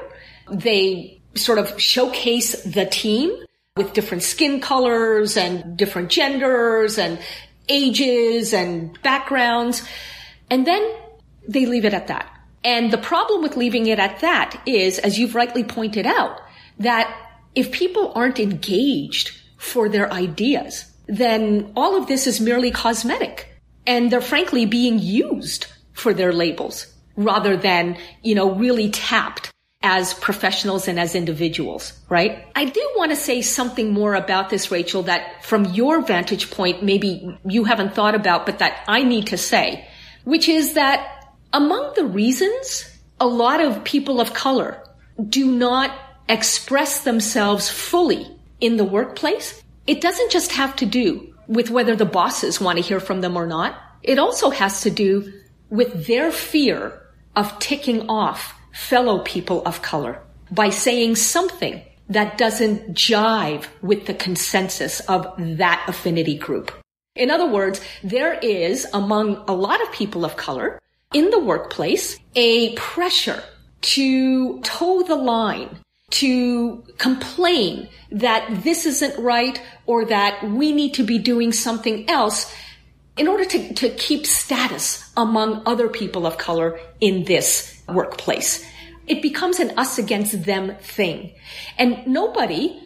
they 0.49 1.21
sort 1.35 1.59
of 1.59 1.79
showcase 1.79 2.63
the 2.63 2.85
team 2.85 3.31
with 3.77 3.93
different 3.93 4.23
skin 4.23 4.61
colors 4.61 5.37
and 5.37 5.77
different 5.77 6.09
genders 6.09 6.97
and 6.97 7.19
ages 7.67 8.53
and 8.53 8.99
backgrounds. 9.01 9.83
And 10.49 10.65
then 10.65 10.95
they 11.47 11.65
leave 11.65 11.85
it 11.85 11.93
at 11.93 12.07
that. 12.07 12.31
And 12.63 12.91
the 12.91 12.97
problem 12.97 13.43
with 13.43 13.57
leaving 13.57 13.85
it 13.87 13.99
at 13.99 14.21
that 14.21 14.61
is, 14.65 14.97
as 14.97 15.19
you've 15.19 15.35
rightly 15.35 15.63
pointed 15.63 16.07
out, 16.07 16.41
that 16.79 17.24
if 17.55 17.71
people 17.71 18.11
aren't 18.15 18.39
engaged 18.39 19.31
for 19.57 19.89
their 19.89 20.11
ideas, 20.11 20.91
then 21.07 21.71
all 21.75 21.95
of 21.97 22.07
this 22.07 22.27
is 22.27 22.39
merely 22.41 22.71
cosmetic. 22.71 23.49
And 23.87 24.11
they're 24.11 24.21
frankly 24.21 24.65
being 24.65 24.99
used 24.99 25.67
for 25.93 26.13
their 26.13 26.33
labels 26.33 26.87
rather 27.15 27.55
than, 27.55 27.97
you 28.21 28.35
know, 28.35 28.53
really 28.53 28.89
tapped 28.89 29.51
as 29.81 30.15
professionals 30.15 30.87
and 30.87 30.99
as 30.99 31.13
individuals, 31.13 31.93
right? 32.09 32.45
I 32.55 32.65
do 32.65 32.91
want 32.95 33.11
to 33.11 33.15
say 33.15 33.41
something 33.43 33.93
more 33.93 34.15
about 34.15 34.49
this, 34.49 34.71
Rachel, 34.71 35.03
that 35.03 35.45
from 35.45 35.65
your 35.65 36.01
vantage 36.01 36.49
point, 36.49 36.83
maybe 36.83 37.37
you 37.45 37.65
haven't 37.65 37.93
thought 37.93 38.15
about, 38.15 38.47
but 38.47 38.59
that 38.59 38.83
I 38.87 39.03
need 39.03 39.27
to 39.27 39.37
say, 39.37 39.87
which 40.23 40.49
is 40.49 40.73
that 40.73 41.31
among 41.53 41.93
the 41.95 42.05
reasons 42.05 42.89
a 43.19 43.27
lot 43.27 43.61
of 43.61 43.83
people 43.83 44.19
of 44.19 44.33
color 44.33 44.83
do 45.29 45.51
not 45.51 45.91
express 46.27 47.03
themselves 47.03 47.69
fully 47.69 48.27
in 48.59 48.77
the 48.77 48.85
workplace, 48.85 49.63
it 49.87 50.01
doesn't 50.01 50.31
just 50.31 50.51
have 50.53 50.75
to 50.77 50.85
do 50.85 51.33
with 51.47 51.69
whether 51.69 51.95
the 51.95 52.05
bosses 52.05 52.59
want 52.59 52.77
to 52.77 52.83
hear 52.83 52.99
from 52.99 53.21
them 53.21 53.37
or 53.37 53.45
not. 53.45 53.79
It 54.01 54.19
also 54.19 54.49
has 54.49 54.81
to 54.81 54.89
do 54.89 55.31
with 55.69 56.07
their 56.07 56.31
fear 56.31 57.01
of 57.35 57.57
ticking 57.59 58.09
off 58.09 58.53
fellow 58.73 59.19
people 59.19 59.63
of 59.65 59.81
color 59.81 60.21
by 60.51 60.69
saying 60.69 61.15
something 61.15 61.81
that 62.09 62.37
doesn't 62.37 62.93
jive 62.93 63.65
with 63.81 64.05
the 64.05 64.13
consensus 64.13 64.99
of 65.01 65.33
that 65.37 65.83
affinity 65.87 66.37
group. 66.37 66.71
In 67.15 67.31
other 67.31 67.47
words, 67.47 67.81
there 68.03 68.33
is 68.33 68.85
among 68.93 69.43
a 69.47 69.53
lot 69.53 69.81
of 69.81 69.91
people 69.91 70.25
of 70.25 70.35
color 70.35 70.79
in 71.13 71.29
the 71.29 71.39
workplace 71.39 72.19
a 72.35 72.73
pressure 72.75 73.41
to 73.81 74.59
toe 74.61 75.03
the 75.03 75.15
line 75.15 75.79
to 76.15 76.81
complain 76.97 77.89
that 78.11 78.63
this 78.63 78.85
isn't 78.85 79.21
right 79.21 79.61
or 79.85 80.05
that 80.05 80.41
we 80.49 80.71
need 80.71 80.93
to 80.93 81.03
be 81.03 81.17
doing 81.17 81.51
something 81.51 82.09
else 82.09 82.53
in 83.17 83.27
order 83.27 83.43
to, 83.43 83.73
to 83.73 83.89
keep 83.89 84.25
status 84.25 85.11
among 85.17 85.61
other 85.65 85.89
people 85.89 86.25
of 86.25 86.37
color 86.37 86.79
in 87.01 87.25
this 87.25 87.81
workplace. 87.89 88.65
It 89.07 89.21
becomes 89.21 89.59
an 89.59 89.77
us 89.77 89.97
against 89.97 90.45
them 90.45 90.75
thing. 90.81 91.33
And 91.77 92.07
nobody 92.07 92.81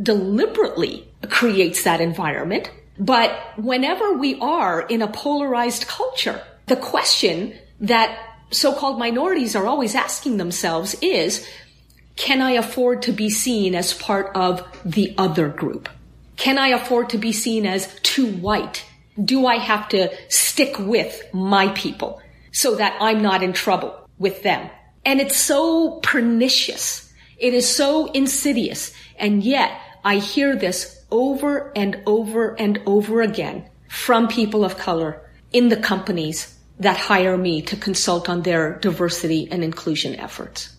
deliberately 0.00 1.08
creates 1.30 1.84
that 1.84 2.02
environment. 2.02 2.70
But 2.98 3.30
whenever 3.56 4.12
we 4.12 4.38
are 4.40 4.82
in 4.82 5.00
a 5.00 5.08
polarized 5.08 5.86
culture, 5.86 6.42
the 6.66 6.76
question 6.76 7.54
that 7.80 8.18
so-called 8.50 8.98
minorities 8.98 9.56
are 9.56 9.66
always 9.66 9.94
asking 9.94 10.36
themselves 10.36 10.94
is, 11.00 11.46
can 12.16 12.40
I 12.40 12.52
afford 12.52 13.02
to 13.02 13.12
be 13.12 13.30
seen 13.30 13.74
as 13.74 13.92
part 13.92 14.30
of 14.34 14.66
the 14.84 15.14
other 15.18 15.48
group? 15.48 15.88
Can 16.36 16.58
I 16.58 16.68
afford 16.68 17.10
to 17.10 17.18
be 17.18 17.32
seen 17.32 17.66
as 17.66 17.94
too 18.02 18.26
white? 18.26 18.84
do 19.22 19.46
I 19.46 19.56
have 19.56 19.88
to 19.90 20.10
stick 20.28 20.78
with 20.78 21.22
my 21.32 21.68
people 21.68 22.20
so 22.52 22.76
that 22.76 22.96
I'm 23.00 23.22
not 23.22 23.42
in 23.42 23.52
trouble 23.52 24.08
with 24.18 24.42
them? 24.42 24.70
And 25.04 25.20
it's 25.20 25.36
so 25.36 26.00
pernicious. 26.02 27.12
It 27.38 27.54
is 27.54 27.68
so 27.68 28.10
insidious. 28.12 28.92
And 29.18 29.42
yet 29.42 29.78
I 30.04 30.16
hear 30.16 30.56
this 30.56 31.04
over 31.10 31.72
and 31.76 32.02
over 32.06 32.54
and 32.58 32.80
over 32.86 33.22
again 33.22 33.68
from 33.88 34.28
people 34.28 34.64
of 34.64 34.78
color 34.78 35.20
in 35.52 35.68
the 35.68 35.76
companies 35.76 36.58
that 36.80 36.96
hire 36.96 37.36
me 37.36 37.62
to 37.62 37.76
consult 37.76 38.28
on 38.28 38.42
their 38.42 38.78
diversity 38.80 39.46
and 39.50 39.62
inclusion 39.62 40.16
efforts. 40.16 40.73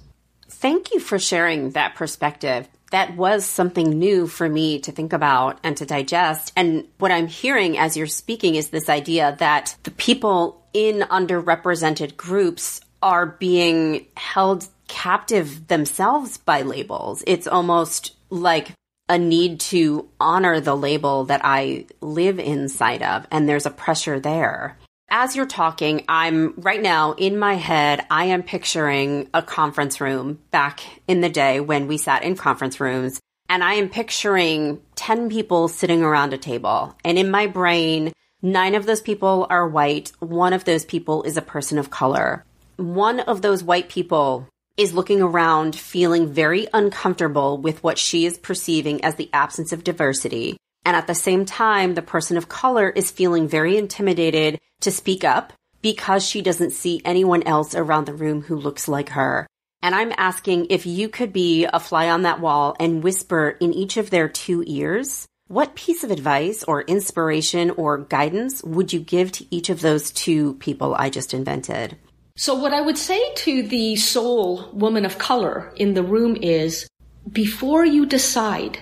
Thank 0.66 0.96
you 0.96 1.00
for 1.00 1.20
sharing 1.20 1.70
that 1.74 1.94
perspective. 1.94 2.68
That 2.90 3.16
was 3.16 3.46
something 3.46 4.00
new 4.00 4.26
for 4.26 4.50
me 4.50 4.80
to 4.80 4.92
think 4.92 5.14
about 5.14 5.60
and 5.62 5.78
to 5.78 5.86
digest. 5.86 6.52
And 6.56 6.88
what 6.98 7.12
I'm 7.12 7.28
hearing 7.28 7.78
as 7.78 7.96
you're 7.96 8.08
speaking 8.08 8.56
is 8.56 8.70
this 8.70 8.90
idea 8.90 9.36
that 9.38 9.76
the 9.84 9.92
people 9.92 10.66
in 10.74 11.02
underrepresented 11.02 12.18
groups 12.18 12.82
are 13.04 13.28
being 13.28 14.08
held 14.18 14.68
captive 14.88 15.68
themselves 15.68 16.40
by 16.40 16.64
labels. 16.64 17.24
It's 17.28 17.46
almost 17.46 18.16
like 18.32 18.72
a 19.08 19.20
need 19.20 19.60
to 19.60 20.10
honor 20.20 20.62
the 20.62 20.76
label 20.76 21.26
that 21.26 21.42
I 21.44 21.86
live 22.02 22.40
inside 22.40 23.04
of, 23.04 23.28
and 23.30 23.48
there's 23.48 23.68
a 23.68 23.70
pressure 23.70 24.20
there. 24.20 24.80
As 25.18 25.34
you're 25.34 25.46
talking, 25.46 26.04
I'm 26.10 26.56
right 26.58 26.82
now 26.82 27.14
in 27.14 27.40
my 27.40 27.54
head, 27.54 28.06
I 28.12 28.26
am 28.26 28.44
picturing 28.44 29.30
a 29.34 29.42
conference 29.42 30.02
room 30.02 30.40
back 30.52 30.82
in 31.08 31.22
the 31.22 31.30
day 31.30 31.62
when 31.62 31.88
we 31.88 31.98
sat 31.98 32.24
in 32.24 32.36
conference 32.36 32.82
rooms, 32.82 33.22
and 33.48 33.64
I 33.64 33.76
am 33.76 33.88
picturing 33.88 34.82
10 34.96 35.30
people 35.30 35.70
sitting 35.70 36.04
around 36.04 36.34
a 36.34 36.38
table. 36.38 36.98
And 37.06 37.18
in 37.18 37.32
my 37.32 37.48
brain, 37.48 38.12
nine 38.42 38.76
of 38.76 38.86
those 38.86 39.00
people 39.00 39.48
are 39.50 39.66
white, 39.66 40.12
one 40.20 40.52
of 40.52 40.66
those 40.66 40.84
people 40.84 41.24
is 41.24 41.38
a 41.38 41.42
person 41.42 41.78
of 41.78 41.90
color. 41.90 42.44
One 42.76 43.22
of 43.22 43.42
those 43.42 43.64
white 43.64 43.88
people 43.88 44.50
is 44.76 44.94
looking 44.94 45.22
around 45.22 45.78
feeling 45.78 46.34
very 46.34 46.68
uncomfortable 46.74 47.58
with 47.58 47.82
what 47.82 47.98
she 47.98 48.26
is 48.26 48.38
perceiving 48.38 49.02
as 49.06 49.16
the 49.16 49.30
absence 49.32 49.72
of 49.72 49.86
diversity. 49.86 50.58
And 50.86 50.96
at 50.96 51.08
the 51.08 51.16
same 51.16 51.46
time, 51.46 51.96
the 51.96 52.02
person 52.02 52.38
of 52.38 52.48
color 52.48 52.90
is 52.90 53.12
feeling 53.12 53.48
very 53.48 53.76
intimidated 53.76 54.62
to 54.82 54.92
speak 54.92 55.24
up 55.24 55.52
because 55.82 56.24
she 56.26 56.42
doesn't 56.42 56.72
see 56.72 57.02
anyone 57.04 57.44
else 57.44 57.76
around 57.76 58.06
the 58.06 58.14
room 58.14 58.44
who 58.44 58.56
looks 58.56 58.88
like 58.88 59.10
her. 59.10 59.48
And 59.82 59.94
I'm 59.94 60.14
asking 60.18 60.68
if 60.70 60.86
you 60.86 61.10
could 61.10 61.34
be 61.34 61.66
a 61.66 61.80
fly 61.80 62.10
on 62.10 62.22
that 62.22 62.40
wall 62.40 62.76
and 62.80 63.04
whisper 63.04 63.58
in 63.60 63.74
each 63.74 63.98
of 63.98 64.10
their 64.10 64.30
two 64.30 64.64
ears, 64.66 65.28
what 65.48 65.76
piece 65.76 66.04
of 66.04 66.10
advice 66.10 66.64
or 66.64 66.82
inspiration 66.82 67.70
or 67.72 68.00
guidance 68.00 68.64
would 68.64 68.94
you 68.94 69.00
give 69.00 69.32
to 69.34 69.46
each 69.56 69.70
of 69.70 69.82
those 69.82 70.12
two 70.12 70.56
people 70.56 70.96
I 70.96 71.12
just 71.12 71.36
invented? 71.36 71.98
So 72.36 72.56
what 72.56 72.74
I 72.74 72.82
would 72.82 72.98
say 72.98 73.34
to 73.36 73.62
the 73.64 73.96
sole 73.96 74.72
woman 74.74 75.06
of 75.06 75.20
color 75.20 75.72
in 75.76 75.94
the 75.94 76.04
room 76.04 76.36
is 76.36 76.88
before 77.32 77.86
you 77.86 78.06
decide 78.06 78.80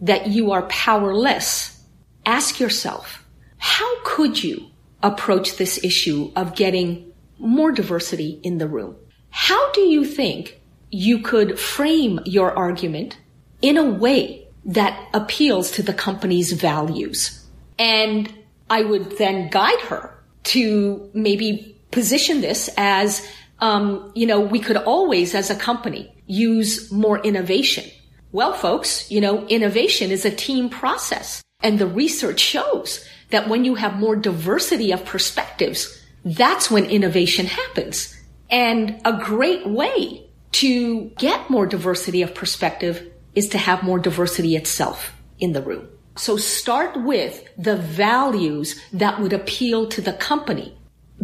that 0.00 0.28
you 0.28 0.52
are 0.52 0.62
powerless, 0.62 1.82
ask 2.26 2.60
yourself, 2.60 3.24
how 3.58 3.90
could 4.04 4.42
you 4.42 4.66
approach 5.02 5.56
this 5.56 5.82
issue 5.84 6.30
of 6.36 6.54
getting 6.54 7.12
more 7.38 7.72
diversity 7.72 8.40
in 8.42 8.58
the 8.58 8.68
room? 8.68 8.96
How 9.30 9.72
do 9.72 9.82
you 9.82 10.04
think 10.04 10.60
you 10.90 11.20
could 11.20 11.58
frame 11.58 12.20
your 12.24 12.56
argument 12.56 13.18
in 13.62 13.76
a 13.76 13.84
way 13.84 14.46
that 14.64 15.08
appeals 15.14 15.70
to 15.72 15.82
the 15.82 15.94
company's 15.94 16.52
values? 16.52 17.44
And 17.78 18.32
I 18.68 18.82
would 18.82 19.18
then 19.18 19.48
guide 19.50 19.80
her 19.82 20.16
to 20.44 21.10
maybe 21.14 21.76
position 21.90 22.40
this 22.40 22.70
as, 22.76 23.26
um, 23.60 24.12
you 24.14 24.26
know, 24.26 24.40
we 24.40 24.60
could 24.60 24.76
always, 24.76 25.34
as 25.34 25.50
a 25.50 25.56
company, 25.56 26.12
use 26.26 26.90
more 26.92 27.18
innovation. 27.18 27.90
Well, 28.32 28.52
folks, 28.52 29.10
you 29.10 29.20
know, 29.20 29.46
innovation 29.46 30.10
is 30.10 30.24
a 30.24 30.30
team 30.30 30.68
process. 30.68 31.42
And 31.62 31.78
the 31.78 31.86
research 31.86 32.40
shows 32.40 33.04
that 33.30 33.48
when 33.48 33.64
you 33.64 33.74
have 33.74 33.98
more 33.98 34.16
diversity 34.16 34.92
of 34.92 35.04
perspectives, 35.04 36.02
that's 36.24 36.70
when 36.70 36.86
innovation 36.86 37.46
happens. 37.46 38.16
And 38.50 39.00
a 39.04 39.12
great 39.12 39.66
way 39.66 40.26
to 40.52 41.10
get 41.18 41.50
more 41.50 41.66
diversity 41.66 42.22
of 42.22 42.34
perspective 42.34 43.10
is 43.34 43.48
to 43.50 43.58
have 43.58 43.82
more 43.82 43.98
diversity 43.98 44.56
itself 44.56 45.12
in 45.38 45.52
the 45.52 45.62
room. 45.62 45.88
So 46.16 46.36
start 46.36 47.02
with 47.02 47.44
the 47.56 47.76
values 47.76 48.80
that 48.92 49.20
would 49.20 49.32
appeal 49.32 49.88
to 49.88 50.00
the 50.00 50.12
company 50.12 50.76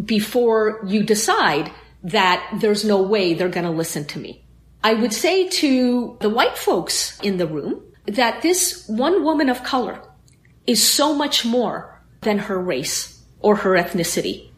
before 0.03 0.81
you 0.87 1.03
decide 1.03 1.71
that 2.03 2.57
there's 2.59 2.85
no 2.85 3.01
way 3.01 3.33
they're 3.33 3.49
going 3.49 3.65
to 3.65 3.71
listen 3.71 4.05
to 4.05 4.19
me. 4.19 4.46
I 4.83 4.93
would 4.93 5.13
say 5.13 5.47
to 5.49 6.17
the 6.21 6.29
white 6.29 6.57
folks 6.57 7.19
in 7.21 7.37
the 7.37 7.47
room 7.47 7.83
that 8.05 8.41
this 8.41 8.87
one 8.87 9.23
woman 9.23 9.49
of 9.49 9.63
color 9.63 10.01
is 10.65 10.87
so 10.87 11.13
much 11.13 11.45
more 11.45 12.01
than 12.21 12.39
her 12.39 12.59
race 12.59 13.21
or 13.39 13.55
her 13.57 13.71
ethnicity. 13.71 14.49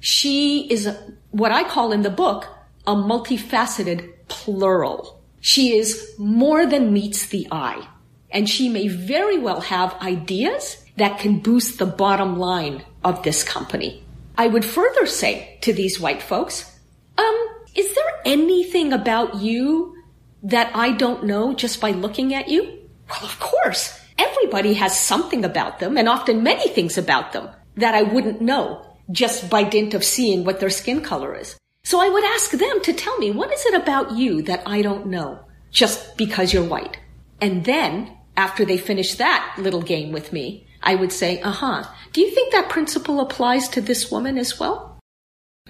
She 0.00 0.68
is 0.70 0.88
what 1.30 1.52
I 1.52 1.64
call 1.64 1.92
in 1.92 2.02
the 2.02 2.10
book 2.10 2.48
a 2.86 2.94
multifaceted 2.94 4.12
plural. 4.28 5.22
She 5.40 5.76
is 5.76 6.14
more 6.18 6.66
than 6.66 6.92
meets 6.92 7.26
the 7.26 7.46
eye. 7.50 7.86
And 8.30 8.48
she 8.48 8.68
may 8.68 8.88
very 8.88 9.38
well 9.38 9.60
have 9.60 9.94
ideas 10.00 10.84
that 10.96 11.18
can 11.18 11.40
boost 11.40 11.78
the 11.78 11.86
bottom 11.86 12.38
line 12.38 12.84
of 13.04 13.22
this 13.22 13.44
company. 13.44 14.02
I 14.36 14.46
would 14.46 14.64
further 14.64 15.06
say 15.06 15.58
to 15.60 15.72
these 15.72 16.00
white 16.00 16.22
folks, 16.22 16.78
um, 17.18 17.48
is 17.74 17.94
there 17.94 18.20
anything 18.24 18.92
about 18.92 19.36
you 19.36 19.96
that 20.42 20.74
I 20.74 20.92
don't 20.92 21.24
know 21.24 21.54
just 21.54 21.80
by 21.80 21.92
looking 21.92 22.34
at 22.34 22.48
you? 22.48 22.62
Well, 23.08 23.24
of 23.24 23.38
course. 23.40 23.98
Everybody 24.18 24.74
has 24.74 24.98
something 24.98 25.44
about 25.44 25.78
them 25.78 25.96
and 25.96 26.08
often 26.08 26.42
many 26.42 26.68
things 26.68 26.98
about 26.98 27.32
them 27.32 27.48
that 27.76 27.94
I 27.94 28.02
wouldn't 28.02 28.40
know 28.40 28.86
just 29.10 29.48
by 29.48 29.64
dint 29.64 29.94
of 29.94 30.04
seeing 30.04 30.44
what 30.44 30.60
their 30.60 30.70
skin 30.70 31.00
color 31.00 31.34
is. 31.34 31.56
So 31.84 32.00
I 32.00 32.08
would 32.08 32.24
ask 32.24 32.50
them 32.50 32.80
to 32.82 32.92
tell 32.92 33.16
me, 33.18 33.30
what 33.30 33.52
is 33.52 33.64
it 33.66 33.74
about 33.74 34.12
you 34.12 34.42
that 34.42 34.62
I 34.66 34.82
don't 34.82 35.06
know 35.06 35.40
just 35.70 36.16
because 36.16 36.52
you're 36.52 36.64
white? 36.64 36.98
And 37.40 37.64
then 37.64 38.16
after 38.36 38.64
they 38.64 38.78
finish 38.78 39.14
that 39.14 39.54
little 39.58 39.82
game 39.82 40.12
with 40.12 40.32
me, 40.32 40.66
I 40.82 40.94
would 40.94 41.12
say, 41.12 41.40
uh 41.40 41.50
huh. 41.50 41.84
Do 42.12 42.20
you 42.20 42.30
think 42.30 42.52
that 42.52 42.68
principle 42.68 43.20
applies 43.20 43.68
to 43.70 43.80
this 43.80 44.10
woman 44.10 44.38
as 44.38 44.60
well? 44.60 45.00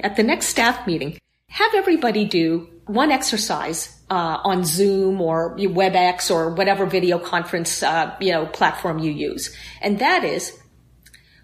At 0.00 0.16
the 0.16 0.22
next 0.22 0.46
staff 0.46 0.86
meeting, 0.86 1.18
have 1.52 1.74
everybody 1.74 2.24
do 2.24 2.66
one 2.86 3.12
exercise 3.12 4.00
uh, 4.10 4.38
on 4.42 4.64
Zoom 4.64 5.20
or 5.20 5.54
WebEx 5.56 6.30
or 6.30 6.54
whatever 6.54 6.86
video 6.86 7.18
conference 7.18 7.82
uh, 7.82 8.16
you 8.20 8.32
know 8.32 8.46
platform 8.46 8.98
you 8.98 9.12
use, 9.12 9.54
and 9.82 9.98
that 9.98 10.24
is, 10.24 10.58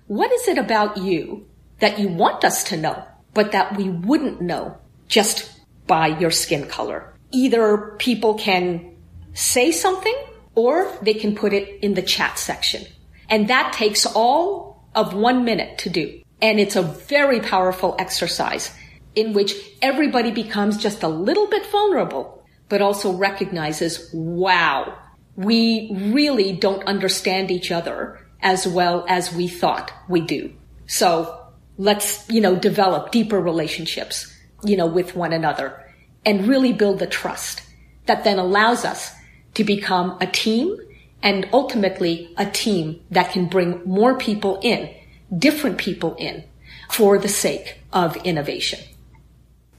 what 0.07 0.33
is 0.33 0.49
it 0.49 0.57
about 0.57 0.97
you 0.97 1.47
that 1.81 1.99
you 1.99 2.09
want 2.09 2.43
us 2.43 2.65
to 2.65 2.77
know, 2.77 3.05
but 3.35 3.53
that 3.53 3.77
we 3.77 3.91
wouldn't 3.91 4.41
know 4.41 4.79
just 5.09 5.51
by 5.87 6.07
your 6.07 6.31
skin 6.31 6.67
color? 6.67 7.13
Either 7.31 7.95
people 7.99 8.35
can 8.35 8.97
say 9.35 9.71
something 9.71 10.17
or 10.55 10.91
they 11.03 11.15
can 11.15 11.37
put 11.37 11.53
it 11.53 11.85
in 11.85 11.93
the 11.93 12.03
chat 12.03 12.39
section. 12.39 12.85
And 13.29 13.49
that 13.49 13.75
takes 13.75 14.07
all 14.07 14.83
of 14.95 15.13
one 15.13 15.45
minute 15.45 15.79
to 15.79 15.91
do. 15.91 16.23
And 16.41 16.59
it's 16.59 16.77
a 16.77 16.83
very 16.83 17.41
powerful 17.41 17.95
exercise 17.99 18.75
in 19.19 19.33
which 19.33 19.55
everybody 19.83 20.31
becomes 20.31 20.77
just 20.77 21.03
a 21.03 21.09
little 21.09 21.49
bit 21.49 21.67
vulnerable, 21.67 22.45
but 22.69 22.81
also 22.81 23.13
recognizes, 23.13 24.09
wow, 24.13 24.97
we 25.35 25.91
really 25.93 26.53
don't 26.53 26.85
understand 26.85 27.51
each 27.51 27.73
other 27.73 28.25
as 28.41 28.67
well 28.67 29.05
as 29.09 29.35
we 29.35 29.49
thought 29.49 29.91
we 30.09 30.21
do. 30.21 30.53
So 30.87 31.47
let's, 31.79 32.29
you 32.31 32.41
know, 32.41 32.55
develop 32.55 33.11
deeper 33.11 33.41
relationships, 33.41 34.33
you 34.63 34.77
know, 34.77 34.87
with 34.87 35.17
one 35.17 35.33
another 35.33 35.85
and 36.25 36.47
really 36.47 36.73
build 36.73 37.01
the 37.01 37.07
trust 37.07 37.63
that 38.07 38.23
then 38.23 38.39
allows 38.39 38.85
us 38.85 39.13
to 39.55 39.65
become 39.65 40.17
a 40.21 40.27
team 40.27 40.77
and 41.25 41.49
ultimately 41.53 42.33
a 42.37 42.47
team 42.47 43.01
that 43.11 43.33
can 43.33 43.47
bring 43.47 43.83
more 43.85 44.17
people 44.17 44.61
in, 44.63 44.95
different 45.37 45.77
people 45.77 46.15
in 46.15 46.45
for 46.89 47.19
the 47.19 47.29
sake 47.29 47.81
of 47.93 48.17
innovation. 48.19 48.79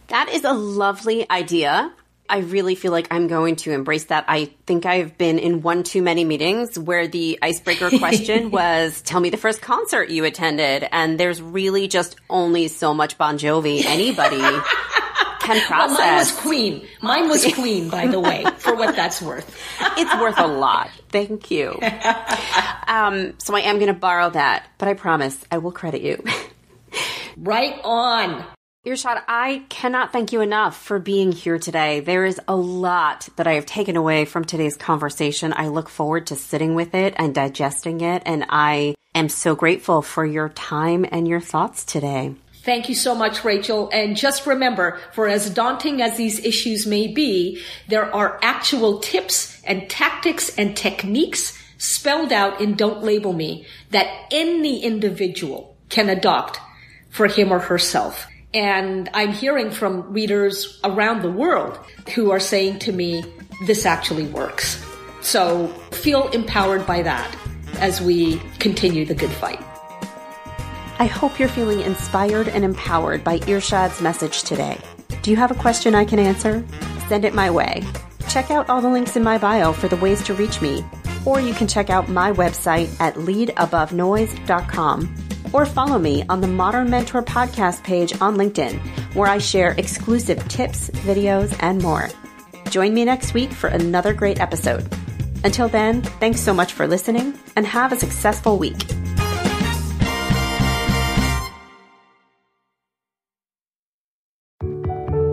That 0.09 0.29
is 0.29 0.43
a 0.43 0.53
lovely 0.53 1.29
idea. 1.29 1.91
I 2.27 2.39
really 2.39 2.75
feel 2.75 2.91
like 2.91 3.07
I'm 3.11 3.27
going 3.27 3.55
to 3.57 3.71
embrace 3.71 4.05
that. 4.05 4.25
I 4.27 4.51
think 4.67 4.85
I've 4.85 5.17
been 5.17 5.39
in 5.39 5.61
one 5.61 5.83
too 5.83 6.01
many 6.01 6.23
meetings 6.23 6.77
where 6.77 7.07
the 7.07 7.39
icebreaker 7.41 7.89
question 7.99 8.51
was, 8.51 9.01
tell 9.01 9.19
me 9.19 9.29
the 9.29 9.37
first 9.37 9.61
concert 9.61 10.09
you 10.09 10.25
attended. 10.25 10.87
And 10.91 11.19
there's 11.19 11.41
really 11.41 11.87
just 11.87 12.15
only 12.29 12.67
so 12.67 12.93
much 12.93 13.17
Bon 13.17 13.37
Jovi 13.37 13.83
anybody 13.85 14.37
can 15.39 15.59
process. 15.65 15.97
Well, 15.97 15.97
mine 15.97 16.17
was 16.17 16.31
Queen. 16.33 16.87
Mine 17.01 17.29
was 17.29 17.53
Queen, 17.53 17.89
by 17.89 18.07
the 18.07 18.19
way. 18.19 18.45
for 18.57 18.75
what 18.75 18.95
that's 18.95 19.21
worth. 19.21 19.59
It's 19.97 20.13
worth 20.21 20.39
a 20.39 20.47
lot. 20.47 20.89
Thank 21.09 21.49
you. 21.49 21.79
Um, 22.87 23.33
so 23.39 23.55
I 23.55 23.61
am 23.61 23.77
going 23.77 23.93
to 23.93 23.99
borrow 23.99 24.29
that, 24.29 24.65
but 24.77 24.87
I 24.87 24.93
promise 24.93 25.37
I 25.51 25.57
will 25.57 25.71
credit 25.71 26.01
you. 26.01 26.23
right 27.37 27.79
on. 27.83 28.45
Irshad, 28.85 29.21
I 29.27 29.65
cannot 29.67 30.13
thank 30.13 30.31
you 30.31 30.39
enough 30.39 30.81
for 30.81 30.99
being 30.99 31.33
here 31.33 31.59
today. 31.59 31.99
There 31.99 32.23
is 32.23 32.39
a 32.47 32.55
lot 32.55 33.27
that 33.35 33.45
I 33.45 33.55
have 33.55 33.65
taken 33.65 33.97
away 33.97 34.23
from 34.23 34.45
today's 34.45 34.77
conversation. 34.77 35.53
I 35.53 35.67
look 35.67 35.89
forward 35.89 36.27
to 36.27 36.37
sitting 36.37 36.75
with 36.75 36.95
it 36.95 37.13
and 37.17 37.35
digesting 37.35 37.99
it, 37.99 38.23
and 38.25 38.45
I 38.47 38.95
am 39.13 39.27
so 39.27 39.53
grateful 39.53 40.01
for 40.01 40.25
your 40.25 40.47
time 40.47 41.05
and 41.11 41.27
your 41.27 41.41
thoughts 41.41 41.83
today. 41.83 42.35
Thank 42.63 42.87
you 42.87 42.95
so 42.95 43.13
much, 43.13 43.43
Rachel. 43.43 43.89
And 43.91 44.15
just 44.15 44.47
remember, 44.47 44.97
for 45.11 45.27
as 45.27 45.49
daunting 45.49 46.01
as 46.01 46.15
these 46.15 46.39
issues 46.45 46.87
may 46.87 47.07
be, 47.07 47.61
there 47.89 48.15
are 48.15 48.39
actual 48.41 48.99
tips 48.99 49.61
and 49.65 49.89
tactics 49.89 50.57
and 50.57 50.77
techniques 50.77 51.61
spelled 51.77 52.31
out 52.31 52.61
in 52.61 52.75
Don't 52.75 53.03
Label 53.03 53.33
Me 53.33 53.65
that 53.89 54.07
any 54.31 54.81
individual 54.85 55.75
can 55.89 56.07
adopt 56.07 56.61
for 57.09 57.27
him 57.27 57.51
or 57.51 57.59
herself. 57.59 58.25
And 58.53 59.09
I'm 59.13 59.31
hearing 59.31 59.69
from 59.69 60.11
readers 60.11 60.79
around 60.83 61.21
the 61.21 61.31
world 61.31 61.77
who 62.15 62.31
are 62.31 62.39
saying 62.39 62.79
to 62.79 62.91
me, 62.91 63.23
this 63.67 63.85
actually 63.85 64.27
works. 64.27 64.83
So 65.21 65.67
feel 65.91 66.29
empowered 66.29 66.87
by 66.87 67.03
that 67.03 67.35
as 67.79 68.01
we 68.01 68.41
continue 68.57 69.05
the 69.05 69.13
good 69.13 69.29
fight. 69.29 69.61
I 70.97 71.05
hope 71.05 71.39
you're 71.39 71.47
feeling 71.47 71.81
inspired 71.81 72.47
and 72.47 72.65
empowered 72.65 73.23
by 73.23 73.39
Irshad's 73.39 74.01
message 74.01 74.43
today. 74.43 74.79
Do 75.21 75.31
you 75.31 75.37
have 75.37 75.51
a 75.51 75.55
question 75.55 75.95
I 75.95 76.05
can 76.05 76.19
answer? 76.19 76.65
Send 77.07 77.25
it 77.25 77.33
my 77.33 77.51
way. 77.51 77.83
Check 78.29 78.51
out 78.51 78.69
all 78.69 78.81
the 78.81 78.89
links 78.89 79.15
in 79.15 79.23
my 79.23 79.37
bio 79.37 79.73
for 79.73 79.87
the 79.87 79.95
ways 79.97 80.23
to 80.23 80.33
reach 80.33 80.61
me, 80.61 80.83
or 81.25 81.39
you 81.39 81.53
can 81.53 81.67
check 81.67 81.89
out 81.89 82.09
my 82.09 82.31
website 82.31 82.89
at 82.99 83.15
leadabovenoise.com 83.15 85.28
or 85.53 85.65
follow 85.65 85.97
me 85.97 86.23
on 86.29 86.41
the 86.41 86.47
Modern 86.47 86.89
Mentor 86.89 87.23
podcast 87.23 87.83
page 87.83 88.13
on 88.21 88.37
LinkedIn, 88.37 88.79
where 89.15 89.27
I 89.27 89.37
share 89.37 89.71
exclusive 89.77 90.47
tips, 90.47 90.89
videos, 90.91 91.55
and 91.61 91.81
more. 91.81 92.09
Join 92.69 92.93
me 92.93 93.05
next 93.05 93.33
week 93.33 93.51
for 93.51 93.67
another 93.67 94.13
great 94.13 94.39
episode. 94.39 94.87
Until 95.43 95.69
then, 95.69 96.01
thanks 96.01 96.41
so 96.41 96.53
much 96.53 96.73
for 96.73 96.87
listening 96.87 97.37
and 97.55 97.65
have 97.65 97.91
a 97.91 97.97
successful 97.97 98.57
week. 98.57 98.77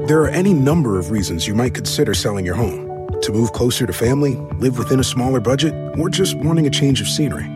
There 0.06 0.20
are 0.22 0.28
any 0.28 0.54
number 0.54 1.00
of 1.00 1.10
reasons 1.10 1.48
you 1.48 1.54
might 1.56 1.74
consider 1.74 2.14
selling 2.14 2.46
your 2.46 2.54
home 2.54 2.86
to 3.22 3.32
move 3.32 3.52
closer 3.52 3.86
to 3.86 3.92
family, 3.92 4.36
live 4.60 4.78
within 4.78 5.00
a 5.00 5.04
smaller 5.04 5.40
budget, 5.40 5.74
or 5.98 6.08
just 6.08 6.36
wanting 6.36 6.66
a 6.68 6.70
change 6.70 7.00
of 7.00 7.08
scenery. 7.08 7.55